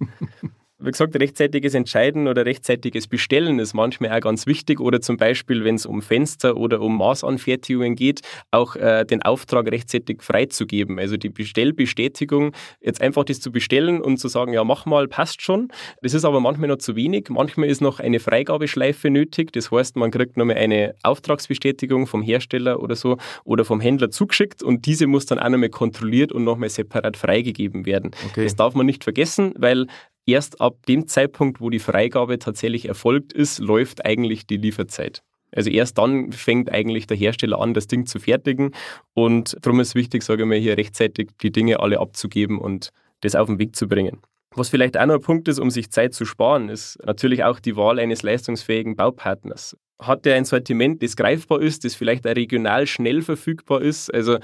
Wie 0.83 0.91
gesagt, 0.91 1.15
rechtzeitiges 1.15 1.75
Entscheiden 1.75 2.27
oder 2.27 2.47
rechtzeitiges 2.47 3.07
Bestellen 3.07 3.59
ist 3.59 3.75
manchmal 3.75 4.13
auch 4.17 4.21
ganz 4.21 4.47
wichtig. 4.47 4.81
Oder 4.81 5.01
zum 5.01 5.17
Beispiel, 5.17 5.65
wenn 5.65 5.75
es 5.75 5.85
um 5.85 6.01
Fenster 6.01 6.57
oder 6.57 6.81
um 6.81 6.97
Maßanfertigungen 6.97 7.97
geht, 7.97 8.23
auch 8.51 8.77
äh, 8.77 9.05
den 9.05 9.23
Auftrag 9.23 9.71
rechtzeitig 9.71 10.23
freizugeben. 10.23 10.99
Also 10.99 11.17
die 11.17 11.29
Bestellbestätigung, 11.29 12.53
jetzt 12.81 13.01
einfach 13.03 13.25
das 13.25 13.41
zu 13.41 13.53
bestellen 13.53 14.01
und 14.01 14.19
zu 14.19 14.29
sagen, 14.29 14.53
ja, 14.53 14.65
mach 14.65 14.87
mal, 14.87 15.07
passt 15.07 15.43
schon. 15.43 15.69
Das 16.01 16.15
ist 16.15 16.25
aber 16.25 16.41
manchmal 16.41 16.69
noch 16.69 16.79
zu 16.79 16.97
wenig. 16.97 17.29
Manchmal 17.29 17.69
ist 17.69 17.81
noch 17.83 18.01
eine 18.01 18.19
Freigabeschleife 18.19 19.11
nötig. 19.11 19.53
Das 19.53 19.71
heißt, 19.71 19.97
man 19.97 20.11
kriegt 20.11 20.37
nochmal 20.37 20.57
eine 20.57 20.95
Auftragsbestätigung 21.03 22.07
vom 22.07 22.23
Hersteller 22.23 22.81
oder 22.81 22.97
so 22.97 23.19
oder 23.45 23.65
vom 23.65 23.81
Händler 23.81 24.11
zugeschickt 24.11 24.63
und 24.63 24.87
diese 24.87 25.07
muss 25.07 25.27
dann 25.27 25.39
auch 25.39 25.49
nochmal 25.49 25.69
kontrolliert 25.69 26.33
und 26.33 26.45
nochmal 26.45 26.71
separat 26.71 27.17
freigegeben 27.17 27.85
werden. 27.87 28.13
Okay. 28.31 28.45
Das 28.45 28.57
darf 28.57 28.75
man 28.75 28.87
nicht 28.87 29.05
vergessen, 29.05 29.53
weil 29.57 29.87
erst 30.31 30.61
ab 30.61 30.87
dem 30.87 31.07
Zeitpunkt, 31.09 31.61
wo 31.61 31.71
die 31.71 31.79
Freigabe 31.79 32.39
tatsächlich 32.39 32.87
erfolgt 32.87 33.33
ist, 33.33 33.59
läuft 33.59 34.05
eigentlich 34.05 34.47
die 34.47 34.57
Lieferzeit. 34.57 35.23
Also 35.53 35.71
erst 35.71 35.99
dann 35.99 36.33
fängt 36.33 36.71
eigentlich 36.71 37.07
der 37.07 37.17
Hersteller 37.17 37.61
an, 37.61 37.75
das 37.75 37.87
Ding 37.87 38.07
zu 38.07 38.21
fertigen. 38.21 38.73
Und 39.15 39.57
darum 39.63 39.81
ist 39.81 39.95
wichtig, 39.95 40.23
sage 40.23 40.43
ich 40.43 40.49
mal, 40.49 40.59
hier 40.59 40.77
rechtzeitig 40.77 41.31
die 41.43 41.51
Dinge 41.51 41.81
alle 41.81 41.99
abzugeben 41.99 42.59
und 42.59 42.91
das 43.21 43.35
auf 43.35 43.49
den 43.49 43.59
Weg 43.59 43.77
zu 43.77 43.89
bringen. 43.89 44.21
Was 44.55 44.69
vielleicht 44.69 44.99
auch 44.99 45.07
noch 45.07 45.15
ein 45.15 45.21
Punkt 45.21 45.47
ist, 45.49 45.61
um 45.61 45.71
sich 45.71 45.91
Zeit 45.91 46.13
zu 46.13 46.25
sparen, 46.25 46.69
ist 46.69 46.99
natürlich 47.05 47.45
auch 47.45 47.61
die 47.61 47.77
Wahl 47.77 47.99
eines 47.99 48.23
leistungsfähigen 48.23 48.97
Baupartners. 48.97 49.77
Hat 50.01 50.25
der 50.25 50.37
ein 50.37 50.45
Sortiment, 50.45 51.03
das 51.03 51.15
greifbar 51.15 51.61
ist, 51.61 51.85
das 51.85 51.95
vielleicht 51.95 52.27
auch 52.27 52.35
regional 52.35 52.87
schnell 52.87 53.23
verfügbar 53.23 53.83
ist? 53.83 54.13
Also 54.13 54.39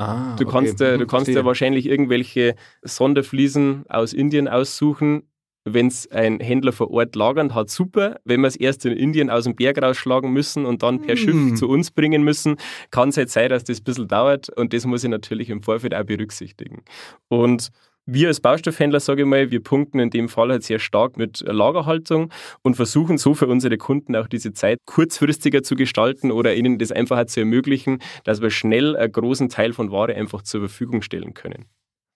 Ah, 0.00 0.34
du 0.38 0.46
kannst, 0.46 0.80
okay. 0.80 0.94
äh, 0.94 0.98
du 0.98 1.06
kannst 1.06 1.28
ja 1.28 1.44
wahrscheinlich 1.44 1.84
irgendwelche 1.84 2.54
Sonderfliesen 2.80 3.84
aus 3.90 4.14
Indien 4.14 4.48
aussuchen. 4.48 5.24
Wenn 5.64 5.88
es 5.88 6.10
ein 6.10 6.40
Händler 6.40 6.72
vor 6.72 6.90
Ort 6.90 7.14
lagern 7.16 7.54
hat, 7.54 7.68
super. 7.68 8.18
Wenn 8.24 8.40
wir 8.40 8.48
es 8.48 8.56
erst 8.56 8.86
in 8.86 8.94
Indien 8.94 9.28
aus 9.28 9.44
dem 9.44 9.56
Berg 9.56 9.82
rausschlagen 9.82 10.32
müssen 10.32 10.64
und 10.64 10.82
dann 10.82 11.02
per 11.02 11.16
mm. 11.16 11.18
Schiff 11.18 11.54
zu 11.56 11.68
uns 11.68 11.90
bringen 11.90 12.22
müssen, 12.22 12.56
kann 12.90 13.10
es 13.10 13.18
halt 13.18 13.28
sein, 13.28 13.50
dass 13.50 13.64
das 13.64 13.80
ein 13.80 13.84
bisschen 13.84 14.08
dauert 14.08 14.48
und 14.48 14.72
das 14.72 14.86
muss 14.86 15.04
ich 15.04 15.10
natürlich 15.10 15.50
im 15.50 15.62
Vorfeld 15.62 15.94
auch 15.94 16.04
berücksichtigen. 16.04 16.82
Und 17.28 17.68
Wir 18.12 18.26
als 18.26 18.40
Baustoffhändler, 18.40 18.98
sage 18.98 19.22
ich 19.22 19.28
mal, 19.28 19.52
wir 19.52 19.62
punkten 19.62 20.00
in 20.00 20.10
dem 20.10 20.28
Fall 20.28 20.50
halt 20.50 20.64
sehr 20.64 20.80
stark 20.80 21.16
mit 21.16 21.44
Lagerhaltung 21.46 22.32
und 22.62 22.74
versuchen 22.74 23.18
so 23.18 23.34
für 23.34 23.46
unsere 23.46 23.76
Kunden 23.76 24.16
auch 24.16 24.26
diese 24.26 24.52
Zeit 24.52 24.78
kurzfristiger 24.84 25.62
zu 25.62 25.76
gestalten 25.76 26.32
oder 26.32 26.56
ihnen 26.56 26.80
das 26.80 26.90
einfach 26.90 27.16
halt 27.16 27.30
zu 27.30 27.38
ermöglichen, 27.38 28.00
dass 28.24 28.42
wir 28.42 28.50
schnell 28.50 28.96
einen 28.96 29.12
großen 29.12 29.48
Teil 29.48 29.72
von 29.72 29.92
Ware 29.92 30.16
einfach 30.16 30.42
zur 30.42 30.62
Verfügung 30.62 31.02
stellen 31.02 31.34
können. 31.34 31.66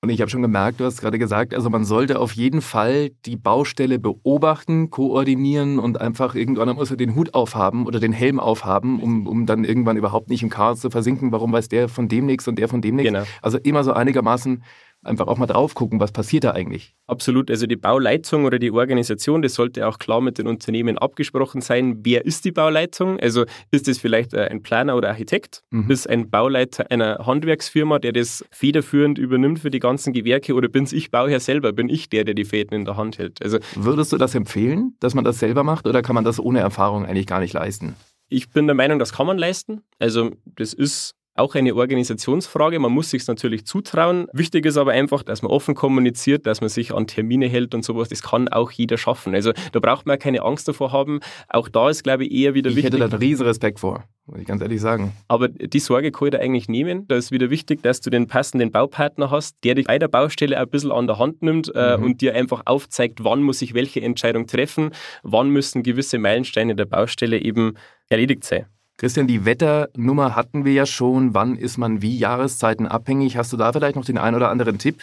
Und 0.00 0.10
ich 0.10 0.20
habe 0.20 0.30
schon 0.30 0.42
gemerkt, 0.42 0.80
du 0.80 0.84
hast 0.84 1.00
gerade 1.00 1.18
gesagt, 1.18 1.54
also 1.54 1.70
man 1.70 1.84
sollte 1.84 2.18
auf 2.18 2.32
jeden 2.32 2.60
Fall 2.60 3.10
die 3.24 3.36
Baustelle 3.36 4.00
beobachten, 4.00 4.90
koordinieren 4.90 5.78
und 5.78 6.00
einfach 6.00 6.34
irgendwann 6.34 6.74
muss 6.74 6.90
er 6.90 6.96
den 6.96 7.14
Hut 7.14 7.32
aufhaben 7.34 7.86
oder 7.86 8.00
den 8.00 8.12
Helm 8.12 8.40
aufhaben, 8.40 9.00
um, 9.00 9.26
um 9.26 9.46
dann 9.46 9.64
irgendwann 9.64 9.96
überhaupt 9.96 10.28
nicht 10.28 10.42
im 10.42 10.50
Chaos 10.50 10.80
zu 10.80 10.90
versinken. 10.90 11.32
Warum 11.32 11.52
weiß 11.52 11.68
der 11.68 11.88
von 11.88 12.08
dem 12.08 12.26
nichts 12.26 12.48
und 12.48 12.58
der 12.58 12.68
von 12.68 12.82
dem 12.82 12.96
nichts? 12.96 13.12
Genau. 13.12 13.24
Also 13.40 13.58
immer 13.58 13.82
so 13.82 13.94
einigermaßen 13.94 14.62
einfach 15.04 15.26
auch 15.26 15.38
mal 15.38 15.46
drauf 15.46 15.74
gucken, 15.74 16.00
was 16.00 16.12
passiert 16.12 16.44
da 16.44 16.52
eigentlich. 16.52 16.94
Absolut. 17.06 17.50
Also 17.50 17.66
die 17.66 17.76
Bauleitung 17.76 18.44
oder 18.44 18.58
die 18.58 18.70
Organisation, 18.70 19.42
das 19.42 19.54
sollte 19.54 19.86
auch 19.86 19.98
klar 19.98 20.20
mit 20.20 20.38
den 20.38 20.46
Unternehmen 20.46 20.98
abgesprochen 20.98 21.60
sein. 21.60 22.00
Wer 22.02 22.24
ist 22.24 22.44
die 22.44 22.52
Bauleitung? 22.52 23.20
Also 23.20 23.44
ist 23.70 23.88
es 23.88 23.98
vielleicht 23.98 24.34
äh, 24.34 24.48
ein 24.48 24.62
Planer 24.62 24.96
oder 24.96 25.08
Architekt? 25.10 25.62
Mhm. 25.70 25.90
Ist 25.90 26.08
ein 26.08 26.30
Bauleiter 26.30 26.90
einer 26.90 27.26
Handwerksfirma, 27.26 27.98
der 27.98 28.12
das 28.12 28.44
federführend 28.50 29.18
übernimmt 29.18 29.60
für 29.60 29.70
die 29.70 29.80
ganzen 29.80 30.12
Gewerke? 30.12 30.54
Oder 30.54 30.68
bin 30.68 30.88
ich 30.90 31.10
Bauherr 31.10 31.40
selber? 31.40 31.72
Bin 31.72 31.88
ich 31.88 32.08
der, 32.08 32.24
der 32.24 32.34
die 32.34 32.44
Fäden 32.44 32.74
in 32.74 32.84
der 32.84 32.96
Hand 32.96 33.18
hält? 33.18 33.42
Also 33.42 33.58
Würdest 33.74 34.12
du 34.12 34.16
das 34.16 34.34
empfehlen, 34.34 34.96
dass 35.00 35.14
man 35.14 35.24
das 35.24 35.38
selber 35.38 35.64
macht 35.64 35.86
oder 35.86 36.02
kann 36.02 36.14
man 36.14 36.24
das 36.24 36.40
ohne 36.40 36.60
Erfahrung 36.60 37.06
eigentlich 37.06 37.26
gar 37.26 37.40
nicht 37.40 37.52
leisten? 37.52 37.96
Ich 38.28 38.50
bin 38.50 38.66
der 38.66 38.74
Meinung, 38.74 38.98
das 38.98 39.12
kann 39.12 39.26
man 39.26 39.38
leisten. 39.38 39.82
Also 39.98 40.32
das 40.44 40.72
ist 40.72 41.14
auch 41.34 41.54
eine 41.54 41.74
Organisationsfrage. 41.74 42.78
Man 42.78 42.92
muss 42.92 43.10
sich 43.10 43.26
natürlich 43.26 43.66
zutrauen. 43.66 44.28
Wichtig 44.32 44.66
ist 44.66 44.76
aber 44.76 44.92
einfach, 44.92 45.22
dass 45.22 45.42
man 45.42 45.50
offen 45.50 45.74
kommuniziert, 45.74 46.46
dass 46.46 46.60
man 46.60 46.70
sich 46.70 46.94
an 46.94 47.06
Termine 47.06 47.48
hält 47.48 47.74
und 47.74 47.84
sowas. 47.84 48.08
Das 48.08 48.22
kann 48.22 48.48
auch 48.48 48.70
jeder 48.70 48.98
schaffen. 48.98 49.34
Also 49.34 49.52
da 49.72 49.80
braucht 49.80 50.06
man 50.06 50.18
keine 50.18 50.42
Angst 50.42 50.68
davor 50.68 50.92
haben. 50.92 51.20
Auch 51.48 51.68
da 51.68 51.90
ist, 51.90 52.04
glaube 52.04 52.24
ich, 52.24 52.32
eher 52.32 52.54
wieder 52.54 52.70
ich 52.70 52.76
wichtig. 52.76 52.94
Ich 52.94 53.00
hätte 53.00 53.10
da 53.10 53.16
einen 53.16 53.22
riesen 53.22 53.46
Respekt 53.46 53.80
vor, 53.80 54.04
muss 54.26 54.40
ich 54.40 54.46
ganz 54.46 54.62
ehrlich 54.62 54.80
sagen. 54.80 55.12
Aber 55.26 55.48
die 55.48 55.80
Sorge 55.80 56.12
kann 56.12 56.28
ich 56.28 56.32
da 56.32 56.38
eigentlich 56.38 56.68
nehmen. 56.68 57.08
Da 57.08 57.16
ist 57.16 57.32
wieder 57.32 57.50
wichtig, 57.50 57.82
dass 57.82 58.00
du 58.00 58.10
den 58.10 58.28
passenden 58.28 58.70
Baupartner 58.70 59.30
hast, 59.30 59.56
der 59.64 59.74
dich 59.74 59.86
bei 59.86 59.98
der 59.98 60.08
Baustelle 60.08 60.56
ein 60.58 60.68
bisschen 60.68 60.92
an 60.92 61.08
der 61.08 61.18
Hand 61.18 61.42
nimmt 61.42 61.72
äh, 61.74 61.96
mhm. 61.96 62.04
und 62.04 62.20
dir 62.20 62.34
einfach 62.34 62.62
aufzeigt, 62.66 63.24
wann 63.24 63.42
muss 63.42 63.60
ich 63.60 63.74
welche 63.74 64.00
Entscheidung 64.00 64.46
treffen, 64.46 64.90
wann 65.24 65.50
müssen 65.50 65.82
gewisse 65.82 66.18
Meilensteine 66.18 66.76
der 66.76 66.84
Baustelle 66.84 67.38
eben 67.38 67.74
erledigt 68.08 68.44
sein. 68.44 68.66
Christian, 68.96 69.26
die 69.26 69.44
Wetternummer 69.44 70.36
hatten 70.36 70.64
wir 70.64 70.72
ja 70.72 70.86
schon. 70.86 71.34
Wann 71.34 71.56
ist 71.56 71.78
man 71.78 72.00
wie 72.00 72.16
Jahreszeiten 72.16 72.86
abhängig? 72.86 73.36
Hast 73.36 73.52
du 73.52 73.56
da 73.56 73.72
vielleicht 73.72 73.96
noch 73.96 74.04
den 74.04 74.18
einen 74.18 74.36
oder 74.36 74.50
anderen 74.50 74.78
Tipp? 74.78 75.02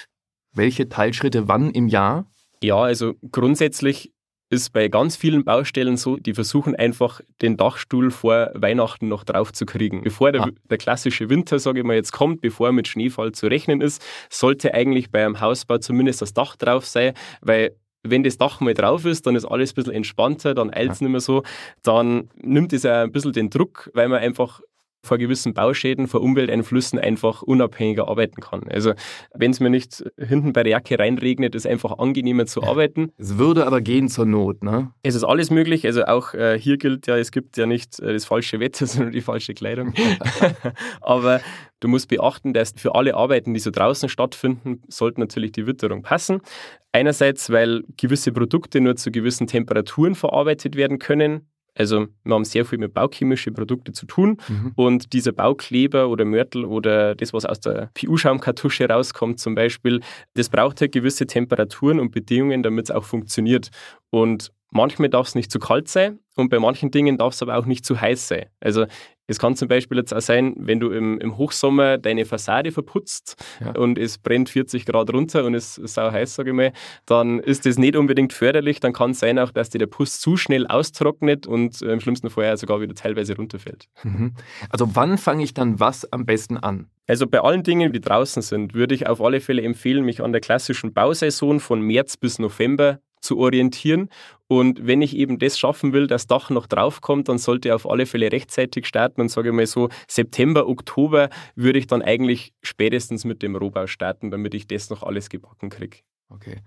Welche 0.53 0.87
Teilschritte 0.87 1.47
wann 1.47 1.71
im 1.71 1.87
Jahr? 1.87 2.25
Ja, 2.63 2.77
also 2.77 3.15
grundsätzlich 3.31 4.13
ist 4.51 4.73
bei 4.73 4.89
ganz 4.89 5.15
vielen 5.15 5.45
Baustellen 5.45 5.95
so, 5.95 6.17
die 6.17 6.33
versuchen 6.33 6.75
einfach 6.75 7.21
den 7.41 7.55
Dachstuhl 7.55 8.11
vor 8.11 8.51
Weihnachten 8.53 9.07
noch 9.07 9.23
drauf 9.23 9.53
zu 9.53 9.65
kriegen. 9.65 10.01
Bevor 10.03 10.33
der, 10.33 10.43
ah. 10.43 10.49
der 10.69 10.77
klassische 10.77 11.29
Winter, 11.29 11.57
sage 11.57 11.79
ich 11.79 11.85
mal, 11.85 11.95
jetzt 11.95 12.11
kommt, 12.11 12.41
bevor 12.41 12.73
mit 12.73 12.89
Schneefall 12.89 13.31
zu 13.31 13.47
rechnen 13.47 13.79
ist, 13.79 14.03
sollte 14.29 14.73
eigentlich 14.73 15.09
bei 15.09 15.23
einem 15.23 15.39
Hausbau 15.39 15.77
zumindest 15.77 16.21
das 16.21 16.33
Dach 16.33 16.57
drauf 16.57 16.85
sein, 16.85 17.13
weil 17.39 17.77
wenn 18.03 18.23
das 18.23 18.37
Dach 18.37 18.59
mal 18.61 18.73
drauf 18.73 19.05
ist, 19.05 19.27
dann 19.27 19.35
ist 19.35 19.45
alles 19.45 19.71
ein 19.71 19.75
bisschen 19.75 19.93
entspannter, 19.93 20.53
dann 20.53 20.73
eilt 20.73 20.91
es 20.91 21.01
nicht 21.01 21.11
mehr 21.11 21.19
so. 21.19 21.43
Dann 21.83 22.29
nimmt 22.35 22.73
es 22.73 22.83
ja 22.83 23.03
ein 23.03 23.11
bisschen 23.11 23.33
den 23.33 23.49
Druck, 23.49 23.91
weil 23.93 24.09
man 24.09 24.19
einfach 24.19 24.61
vor 25.03 25.17
gewissen 25.17 25.53
Bauschäden, 25.53 26.07
vor 26.07 26.21
Umwelteinflüssen 26.21 26.99
einfach 26.99 27.41
unabhängiger 27.41 28.07
arbeiten 28.07 28.41
kann. 28.41 28.63
Also 28.69 28.93
wenn 29.33 29.51
es 29.51 29.59
mir 29.59 29.69
nicht 29.69 30.03
hinten 30.17 30.53
bei 30.53 30.63
der 30.63 30.71
Jacke 30.71 30.99
reinregnet, 30.99 31.55
ist 31.55 31.65
es 31.65 31.71
einfach 31.71 31.97
angenehmer 31.97 32.45
zu 32.45 32.63
arbeiten. 32.63 33.11
Es 33.17 33.37
würde 33.37 33.65
aber 33.65 33.81
gehen 33.81 34.09
zur 34.09 34.25
Not, 34.25 34.63
ne? 34.63 34.91
Es 35.03 35.15
ist 35.15 35.23
alles 35.23 35.49
möglich. 35.49 35.85
Also 35.85 36.05
auch 36.05 36.33
äh, 36.33 36.59
hier 36.59 36.77
gilt 36.77 37.07
ja, 37.07 37.17
es 37.17 37.31
gibt 37.31 37.57
ja 37.57 37.65
nicht 37.65 37.99
äh, 37.99 38.13
das 38.13 38.25
falsche 38.25 38.59
Wetter, 38.59 38.85
sondern 38.87 39.11
die 39.11 39.21
falsche 39.21 39.53
Kleidung. 39.53 39.93
aber 41.01 41.41
Du 41.81 41.87
musst 41.87 42.09
beachten, 42.09 42.53
dass 42.53 42.73
für 42.77 42.93
alle 42.93 43.15
Arbeiten, 43.15 43.55
die 43.55 43.59
so 43.59 43.71
draußen 43.71 44.07
stattfinden, 44.07 44.83
sollte 44.87 45.19
natürlich 45.19 45.51
die 45.51 45.65
Witterung 45.65 46.03
passen. 46.03 46.41
Einerseits, 46.91 47.49
weil 47.49 47.83
gewisse 47.97 48.31
Produkte 48.31 48.79
nur 48.81 48.95
zu 48.95 49.11
gewissen 49.11 49.47
Temperaturen 49.47 50.13
verarbeitet 50.13 50.75
werden 50.75 50.99
können. 50.99 51.47
Also 51.75 52.07
wir 52.23 52.35
haben 52.35 52.43
sehr 52.43 52.65
viel 52.65 52.79
mit 52.79 52.93
bauchemischen 52.93 53.53
Produkten 53.53 53.93
zu 53.93 54.05
tun 54.05 54.37
mhm. 54.47 54.73
und 54.75 55.13
dieser 55.13 55.31
Baukleber 55.31 56.09
oder 56.09 56.25
Mörtel 56.25 56.65
oder 56.65 57.15
das, 57.15 57.33
was 57.33 57.45
aus 57.45 57.61
der 57.61 57.89
PU-Schaumkartusche 57.93 58.89
rauskommt 58.89 59.39
zum 59.39 59.55
Beispiel, 59.55 60.01
das 60.33 60.49
braucht 60.49 60.81
halt 60.81 60.91
gewisse 60.91 61.27
Temperaturen 61.27 61.99
und 61.99 62.11
Bedingungen, 62.11 62.61
damit 62.61 62.85
es 62.85 62.91
auch 62.91 63.05
funktioniert. 63.05 63.69
Und 64.09 64.51
manchmal 64.71 65.09
darf 65.09 65.27
es 65.27 65.35
nicht 65.35 65.51
zu 65.51 65.59
kalt 65.59 65.87
sein 65.87 66.19
und 66.35 66.49
bei 66.49 66.59
manchen 66.59 66.91
Dingen 66.91 67.17
darf 67.17 67.33
es 67.33 67.41
aber 67.41 67.57
auch 67.57 67.65
nicht 67.65 67.85
zu 67.85 67.99
heiß 67.99 68.27
sein. 68.27 68.47
Also 68.59 68.85
es 69.31 69.39
kann 69.39 69.55
zum 69.55 69.67
Beispiel 69.67 69.97
jetzt 69.97 70.13
auch 70.13 70.21
sein, 70.21 70.53
wenn 70.57 70.79
du 70.79 70.91
im, 70.91 71.17
im 71.19 71.37
Hochsommer 71.37 71.97
deine 71.97 72.25
Fassade 72.25 72.71
verputzt 72.71 73.41
ja. 73.61 73.71
und 73.71 73.97
es 73.97 74.17
brennt 74.17 74.49
40 74.49 74.85
Grad 74.85 75.11
runter 75.13 75.45
und 75.45 75.55
es 75.55 75.77
ist 75.77 75.93
sau 75.93 76.11
heiß, 76.11 76.35
sage 76.35 76.49
ich 76.49 76.55
mal, 76.55 76.73
dann 77.05 77.39
ist 77.39 77.65
das 77.65 77.77
nicht 77.77 77.95
unbedingt 77.95 78.33
förderlich. 78.33 78.81
Dann 78.81 78.93
kann 78.93 79.11
es 79.11 79.19
sein 79.19 79.39
auch, 79.39 79.51
dass 79.51 79.69
dir 79.69 79.79
der 79.79 79.87
Puss 79.87 80.19
zu 80.19 80.35
schnell 80.35 80.67
austrocknet 80.67 81.47
und 81.47 81.81
äh, 81.81 81.93
im 81.93 82.01
schlimmsten 82.01 82.29
Fall 82.29 82.55
sogar 82.57 82.81
wieder 82.81 82.93
teilweise 82.93 83.35
runterfällt. 83.35 83.87
Mhm. 84.03 84.33
Also 84.69 84.95
wann 84.95 85.17
fange 85.17 85.43
ich 85.43 85.53
dann 85.53 85.79
was 85.79 86.11
am 86.11 86.25
besten 86.25 86.57
an? 86.57 86.87
Also 87.07 87.25
bei 87.25 87.39
allen 87.41 87.63
Dingen, 87.63 87.93
die 87.93 88.01
draußen 88.01 88.41
sind, 88.41 88.73
würde 88.73 88.95
ich 88.95 89.07
auf 89.07 89.21
alle 89.21 89.39
Fälle 89.39 89.61
empfehlen, 89.61 90.03
mich 90.03 90.21
an 90.21 90.33
der 90.33 90.41
klassischen 90.41 90.93
Bausaison 90.93 91.59
von 91.59 91.81
März 91.81 92.17
bis 92.17 92.37
November 92.37 92.99
zu 93.21 93.37
orientieren. 93.37 94.09
Und 94.51 94.85
wenn 94.85 95.01
ich 95.01 95.15
eben 95.15 95.39
das 95.39 95.57
schaffen 95.57 95.93
will, 95.93 96.07
dass 96.07 96.27
Dach 96.27 96.49
noch 96.49 96.67
draufkommt, 96.67 97.29
dann 97.29 97.37
sollte 97.37 97.69
ich 97.69 97.73
auf 97.73 97.89
alle 97.89 98.05
Fälle 98.05 98.33
rechtzeitig 98.33 98.85
starten 98.85 99.21
und 99.21 99.29
sage 99.29 99.47
ich 99.47 99.55
mal 99.55 99.65
so, 99.65 99.87
September, 100.09 100.67
Oktober 100.67 101.29
würde 101.55 101.79
ich 101.79 101.87
dann 101.87 102.01
eigentlich 102.01 102.51
spätestens 102.61 103.23
mit 103.23 103.43
dem 103.43 103.55
Rohbau 103.55 103.87
starten, 103.87 104.29
damit 104.29 104.53
ich 104.53 104.67
das 104.67 104.89
noch 104.89 105.03
alles 105.03 105.29
gebacken 105.29 105.69
kriege. 105.69 105.99
Okay. 106.27 106.57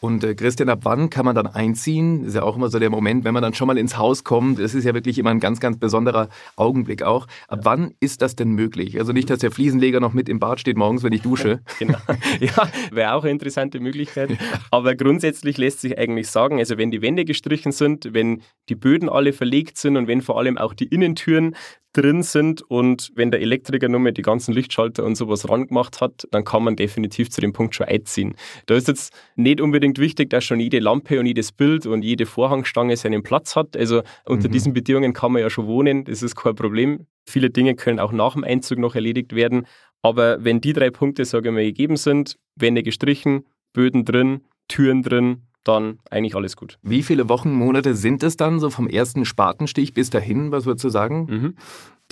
Und 0.00 0.24
äh, 0.24 0.34
Christian, 0.34 0.68
ab 0.70 0.80
wann 0.82 1.10
kann 1.10 1.24
man 1.24 1.34
dann 1.34 1.46
einziehen? 1.46 2.20
Das 2.20 2.28
ist 2.28 2.34
ja 2.36 2.42
auch 2.42 2.56
immer 2.56 2.70
so 2.70 2.78
der 2.78 2.90
Moment, 2.90 3.24
wenn 3.24 3.34
man 3.34 3.42
dann 3.42 3.54
schon 3.54 3.66
mal 3.66 3.76
ins 3.76 3.98
Haus 3.98 4.24
kommt. 4.24 4.58
Das 4.58 4.74
ist 4.74 4.84
ja 4.84 4.94
wirklich 4.94 5.18
immer 5.18 5.30
ein 5.30 5.40
ganz, 5.40 5.60
ganz 5.60 5.78
besonderer 5.78 6.28
Augenblick 6.56 7.02
auch. 7.02 7.26
Ab 7.48 7.60
ja. 7.60 7.64
wann 7.64 7.94
ist 8.00 8.22
das 8.22 8.34
denn 8.34 8.50
möglich? 8.50 8.98
Also 8.98 9.12
nicht, 9.12 9.28
dass 9.28 9.40
der 9.40 9.50
Fliesenleger 9.50 10.00
noch 10.00 10.14
mit 10.14 10.28
im 10.28 10.38
Bad 10.38 10.58
steht 10.60 10.76
morgens, 10.76 11.02
wenn 11.02 11.12
ich 11.12 11.22
dusche. 11.22 11.60
genau. 11.78 11.98
Ja, 12.40 12.68
wäre 12.90 13.14
auch 13.14 13.22
eine 13.22 13.32
interessante 13.32 13.80
Möglichkeit. 13.80 14.30
Aber 14.70 14.94
grundsätzlich 14.94 15.58
lässt 15.58 15.80
sich 15.80 15.98
eigentlich 15.98 16.28
sagen, 16.28 16.58
also 16.58 16.78
wenn 16.78 16.90
die 16.90 17.02
Wände 17.02 17.24
gestrichen 17.24 17.72
sind, 17.72 18.08
wenn 18.12 18.42
die 18.68 18.74
Böden 18.74 19.08
alle 19.08 19.32
verlegt 19.32 19.76
sind 19.76 19.96
und 19.96 20.06
wenn 20.06 20.22
vor 20.22 20.38
allem 20.38 20.56
auch 20.56 20.72
die 20.72 20.86
Innentüren 20.86 21.54
drin 21.92 22.22
sind 22.22 22.62
und 22.62 23.10
wenn 23.14 23.30
der 23.30 23.40
Elektriker 23.40 23.88
nur 23.88 24.00
mal 24.00 24.12
die 24.12 24.22
ganzen 24.22 24.52
Lichtschalter 24.52 25.04
und 25.04 25.16
sowas 25.16 25.48
ran 25.48 25.66
gemacht 25.66 26.00
hat, 26.00 26.26
dann 26.30 26.44
kann 26.44 26.62
man 26.62 26.76
definitiv 26.76 27.30
zu 27.30 27.40
dem 27.40 27.52
Punkt 27.52 27.74
schon 27.74 27.86
einziehen. 27.86 28.34
Da 28.66 28.74
ist 28.76 28.88
jetzt 28.88 29.12
nicht 29.36 29.60
unbedingt 29.60 29.98
wichtig, 29.98 30.30
dass 30.30 30.44
schon 30.44 30.60
jede 30.60 30.78
Lampe 30.78 31.18
und 31.18 31.26
jedes 31.26 31.52
Bild 31.52 31.86
und 31.86 32.02
jede 32.02 32.26
Vorhangstange 32.26 32.96
seinen 32.96 33.22
Platz 33.22 33.56
hat. 33.56 33.76
Also 33.76 34.02
unter 34.24 34.48
mhm. 34.48 34.52
diesen 34.52 34.72
Bedingungen 34.72 35.12
kann 35.12 35.32
man 35.32 35.42
ja 35.42 35.50
schon 35.50 35.66
wohnen, 35.66 36.04
das 36.04 36.22
ist 36.22 36.36
kein 36.36 36.54
Problem. 36.54 37.06
Viele 37.26 37.50
Dinge 37.50 37.74
können 37.74 37.98
auch 37.98 38.12
nach 38.12 38.34
dem 38.34 38.44
Einzug 38.44 38.78
noch 38.78 38.94
erledigt 38.94 39.34
werden. 39.34 39.66
Aber 40.02 40.42
wenn 40.44 40.60
die 40.60 40.72
drei 40.72 40.90
Punkte, 40.90 41.24
sage 41.24 41.48
ich 41.48 41.54
mal, 41.54 41.64
gegeben 41.64 41.96
sind, 41.96 42.36
Wände 42.56 42.82
gestrichen, 42.82 43.46
Böden 43.72 44.04
drin, 44.04 44.42
Türen 44.68 45.02
drin, 45.02 45.42
dann 45.64 45.98
eigentlich 46.10 46.34
alles 46.34 46.56
gut. 46.56 46.78
Wie 46.82 47.02
viele 47.02 47.28
Wochen, 47.28 47.52
Monate 47.52 47.94
sind 47.94 48.22
es 48.22 48.36
dann, 48.36 48.60
so 48.60 48.70
vom 48.70 48.86
ersten 48.86 49.24
Spatenstich 49.24 49.94
bis 49.94 50.10
dahin? 50.10 50.52
Was 50.52 50.66
würdest 50.66 50.84
du 50.84 50.88
sagen? 50.88 51.26
Mhm. 51.28 51.54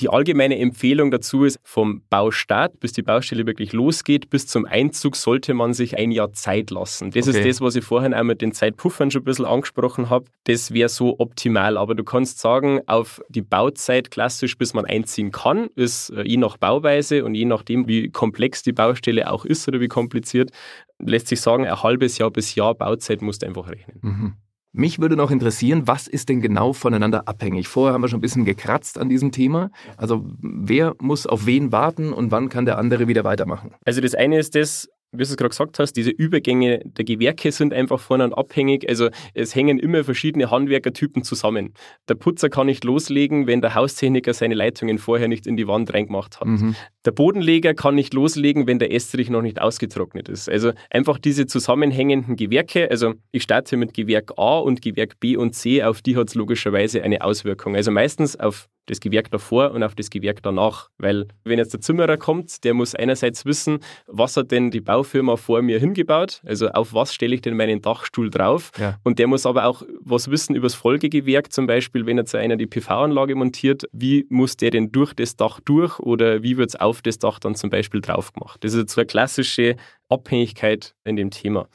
Die 0.00 0.08
allgemeine 0.08 0.58
Empfehlung 0.58 1.10
dazu 1.10 1.44
ist, 1.44 1.58
vom 1.62 2.02
Baustart, 2.08 2.78
bis 2.80 2.92
die 2.92 3.02
Baustelle 3.02 3.46
wirklich 3.46 3.72
losgeht, 3.72 4.30
bis 4.30 4.46
zum 4.46 4.64
Einzug 4.64 5.16
sollte 5.16 5.54
man 5.54 5.74
sich 5.74 5.96
ein 5.96 6.10
Jahr 6.10 6.32
Zeit 6.32 6.70
lassen. 6.70 7.10
Das 7.10 7.28
okay. 7.28 7.38
ist 7.38 7.48
das, 7.48 7.60
was 7.60 7.76
ich 7.76 7.84
vorhin 7.84 8.14
auch 8.14 8.22
mit 8.22 8.40
den 8.40 8.52
Zeitpuffern 8.52 9.10
schon 9.10 9.22
ein 9.22 9.24
bisschen 9.24 9.44
angesprochen 9.44 10.10
habe. 10.10 10.26
Das 10.44 10.72
wäre 10.72 10.88
so 10.88 11.16
optimal. 11.18 11.76
Aber 11.76 11.94
du 11.94 12.04
kannst 12.04 12.38
sagen, 12.38 12.80
auf 12.86 13.20
die 13.28 13.42
Bauzeit 13.42 14.10
klassisch, 14.10 14.56
bis 14.56 14.74
man 14.74 14.84
einziehen 14.84 15.32
kann, 15.32 15.68
ist 15.74 16.10
äh, 16.10 16.22
je 16.22 16.36
nach 16.36 16.56
Bauweise 16.56 17.24
und 17.24 17.34
je 17.34 17.44
nachdem, 17.44 17.88
wie 17.88 18.10
komplex 18.10 18.62
die 18.62 18.72
Baustelle 18.72 19.30
auch 19.30 19.44
ist 19.44 19.66
oder 19.68 19.80
wie 19.80 19.88
kompliziert, 19.88 20.50
lässt 20.98 21.28
sich 21.28 21.40
sagen, 21.40 21.66
ein 21.66 21.82
halbes 21.82 22.18
Jahr 22.18 22.30
bis 22.30 22.54
Jahr 22.54 22.74
Bauzeit 22.74 23.22
musst 23.22 23.42
du 23.42 23.46
einfach 23.46 23.68
rechnen. 23.68 23.98
Mhm. 24.02 24.34
Mich 24.72 25.00
würde 25.00 25.16
noch 25.16 25.30
interessieren, 25.30 25.86
was 25.86 26.06
ist 26.06 26.28
denn 26.28 26.40
genau 26.40 26.72
voneinander 26.72 27.26
abhängig? 27.26 27.68
Vorher 27.68 27.94
haben 27.94 28.02
wir 28.02 28.08
schon 28.08 28.18
ein 28.18 28.22
bisschen 28.22 28.44
gekratzt 28.44 28.98
an 28.98 29.08
diesem 29.08 29.32
Thema. 29.32 29.70
Also 29.96 30.26
wer 30.40 30.94
muss 31.00 31.26
auf 31.26 31.46
wen 31.46 31.72
warten 31.72 32.12
und 32.12 32.30
wann 32.30 32.48
kann 32.48 32.66
der 32.66 32.78
andere 32.78 33.08
wieder 33.08 33.24
weitermachen? 33.24 33.74
Also 33.84 34.00
das 34.00 34.14
eine 34.14 34.38
ist 34.38 34.54
das, 34.54 34.88
wie 35.12 35.18
du 35.18 35.22
es 35.22 35.36
gerade 35.36 35.50
gesagt 35.50 35.78
hast, 35.78 35.94
diese 35.94 36.10
Übergänge 36.10 36.82
der 36.84 37.04
Gewerke 37.04 37.50
sind 37.50 37.72
einfach 37.72 37.98
voneinander 37.98 38.36
abhängig. 38.36 38.88
Also 38.88 39.08
es 39.32 39.54
hängen 39.54 39.78
immer 39.78 40.04
verschiedene 40.04 40.50
Handwerkertypen 40.50 41.22
zusammen. 41.22 41.72
Der 42.08 42.14
Putzer 42.14 42.50
kann 42.50 42.66
nicht 42.66 42.84
loslegen, 42.84 43.46
wenn 43.46 43.62
der 43.62 43.74
Haustechniker 43.74 44.34
seine 44.34 44.54
Leitungen 44.54 44.98
vorher 44.98 45.28
nicht 45.28 45.46
in 45.46 45.56
die 45.56 45.66
Wand 45.66 45.94
reingemacht 45.94 46.40
hat. 46.40 46.48
Mhm. 46.48 46.74
Der 47.06 47.12
Bodenleger 47.12 47.72
kann 47.72 47.94
nicht 47.94 48.12
loslegen, 48.12 48.66
wenn 48.66 48.78
der 48.78 48.92
Estrich 48.92 49.30
noch 49.30 49.40
nicht 49.40 49.60
ausgetrocknet 49.60 50.28
ist. 50.28 50.48
Also 50.50 50.72
einfach 50.90 51.18
diese 51.18 51.46
zusammenhängenden 51.46 52.36
Gewerke. 52.36 52.90
Also 52.90 53.14
ich 53.32 53.44
starte 53.44 53.78
mit 53.78 53.94
Gewerk 53.94 54.32
A 54.36 54.58
und 54.58 54.82
Gewerk 54.82 55.18
B 55.20 55.36
und 55.36 55.54
C, 55.54 55.82
auf 55.82 56.02
die 56.02 56.16
hat 56.16 56.28
es 56.28 56.34
logischerweise 56.34 57.02
eine 57.02 57.22
Auswirkung. 57.22 57.76
Also 57.76 57.90
meistens 57.90 58.38
auf 58.38 58.68
das 58.90 59.00
Gewerk 59.00 59.30
davor 59.30 59.72
und 59.72 59.82
auf 59.82 59.94
das 59.94 60.10
Gewerk 60.10 60.42
danach. 60.42 60.90
Weil 60.98 61.28
wenn 61.44 61.58
jetzt 61.58 61.72
der 61.72 61.80
Zimmerer 61.80 62.16
kommt, 62.16 62.64
der 62.64 62.74
muss 62.74 62.94
einerseits 62.94 63.44
wissen, 63.44 63.80
was 64.06 64.36
hat 64.36 64.50
denn 64.50 64.70
die 64.70 64.80
Baufirma 64.80 65.36
vor 65.36 65.62
mir 65.62 65.78
hingebaut, 65.78 66.40
also 66.44 66.68
auf 66.68 66.94
was 66.94 67.14
stelle 67.14 67.34
ich 67.34 67.42
denn 67.42 67.56
meinen 67.56 67.80
Dachstuhl 67.80 68.30
drauf. 68.30 68.70
Ja. 68.78 68.98
Und 69.04 69.18
der 69.18 69.26
muss 69.26 69.46
aber 69.46 69.66
auch 69.66 69.82
was 70.00 70.30
wissen 70.30 70.54
über 70.54 70.66
das 70.66 70.74
Folgegewerk, 70.74 71.52
zum 71.52 71.66
Beispiel, 71.66 72.06
wenn 72.06 72.16
jetzt 72.16 72.34
einer 72.34 72.56
die 72.56 72.66
PV-Anlage 72.66 73.34
montiert, 73.34 73.84
wie 73.92 74.26
muss 74.28 74.56
der 74.56 74.70
denn 74.70 74.92
durch 74.92 75.14
das 75.14 75.36
Dach 75.36 75.60
durch 75.64 75.98
oder 76.00 76.42
wie 76.42 76.56
wird 76.56 76.70
es 76.70 76.76
auf 76.76 77.02
das 77.02 77.18
Dach 77.18 77.38
dann 77.38 77.54
zum 77.54 77.70
Beispiel 77.70 78.00
drauf 78.00 78.32
gemacht. 78.32 78.62
Das 78.64 78.72
ist 78.72 78.80
jetzt 78.80 78.94
so 78.94 79.00
eine 79.00 79.06
klassische 79.06 79.76
Abhängigkeit 80.08 80.94
in 81.04 81.16
dem 81.16 81.30
Thema. 81.30 81.68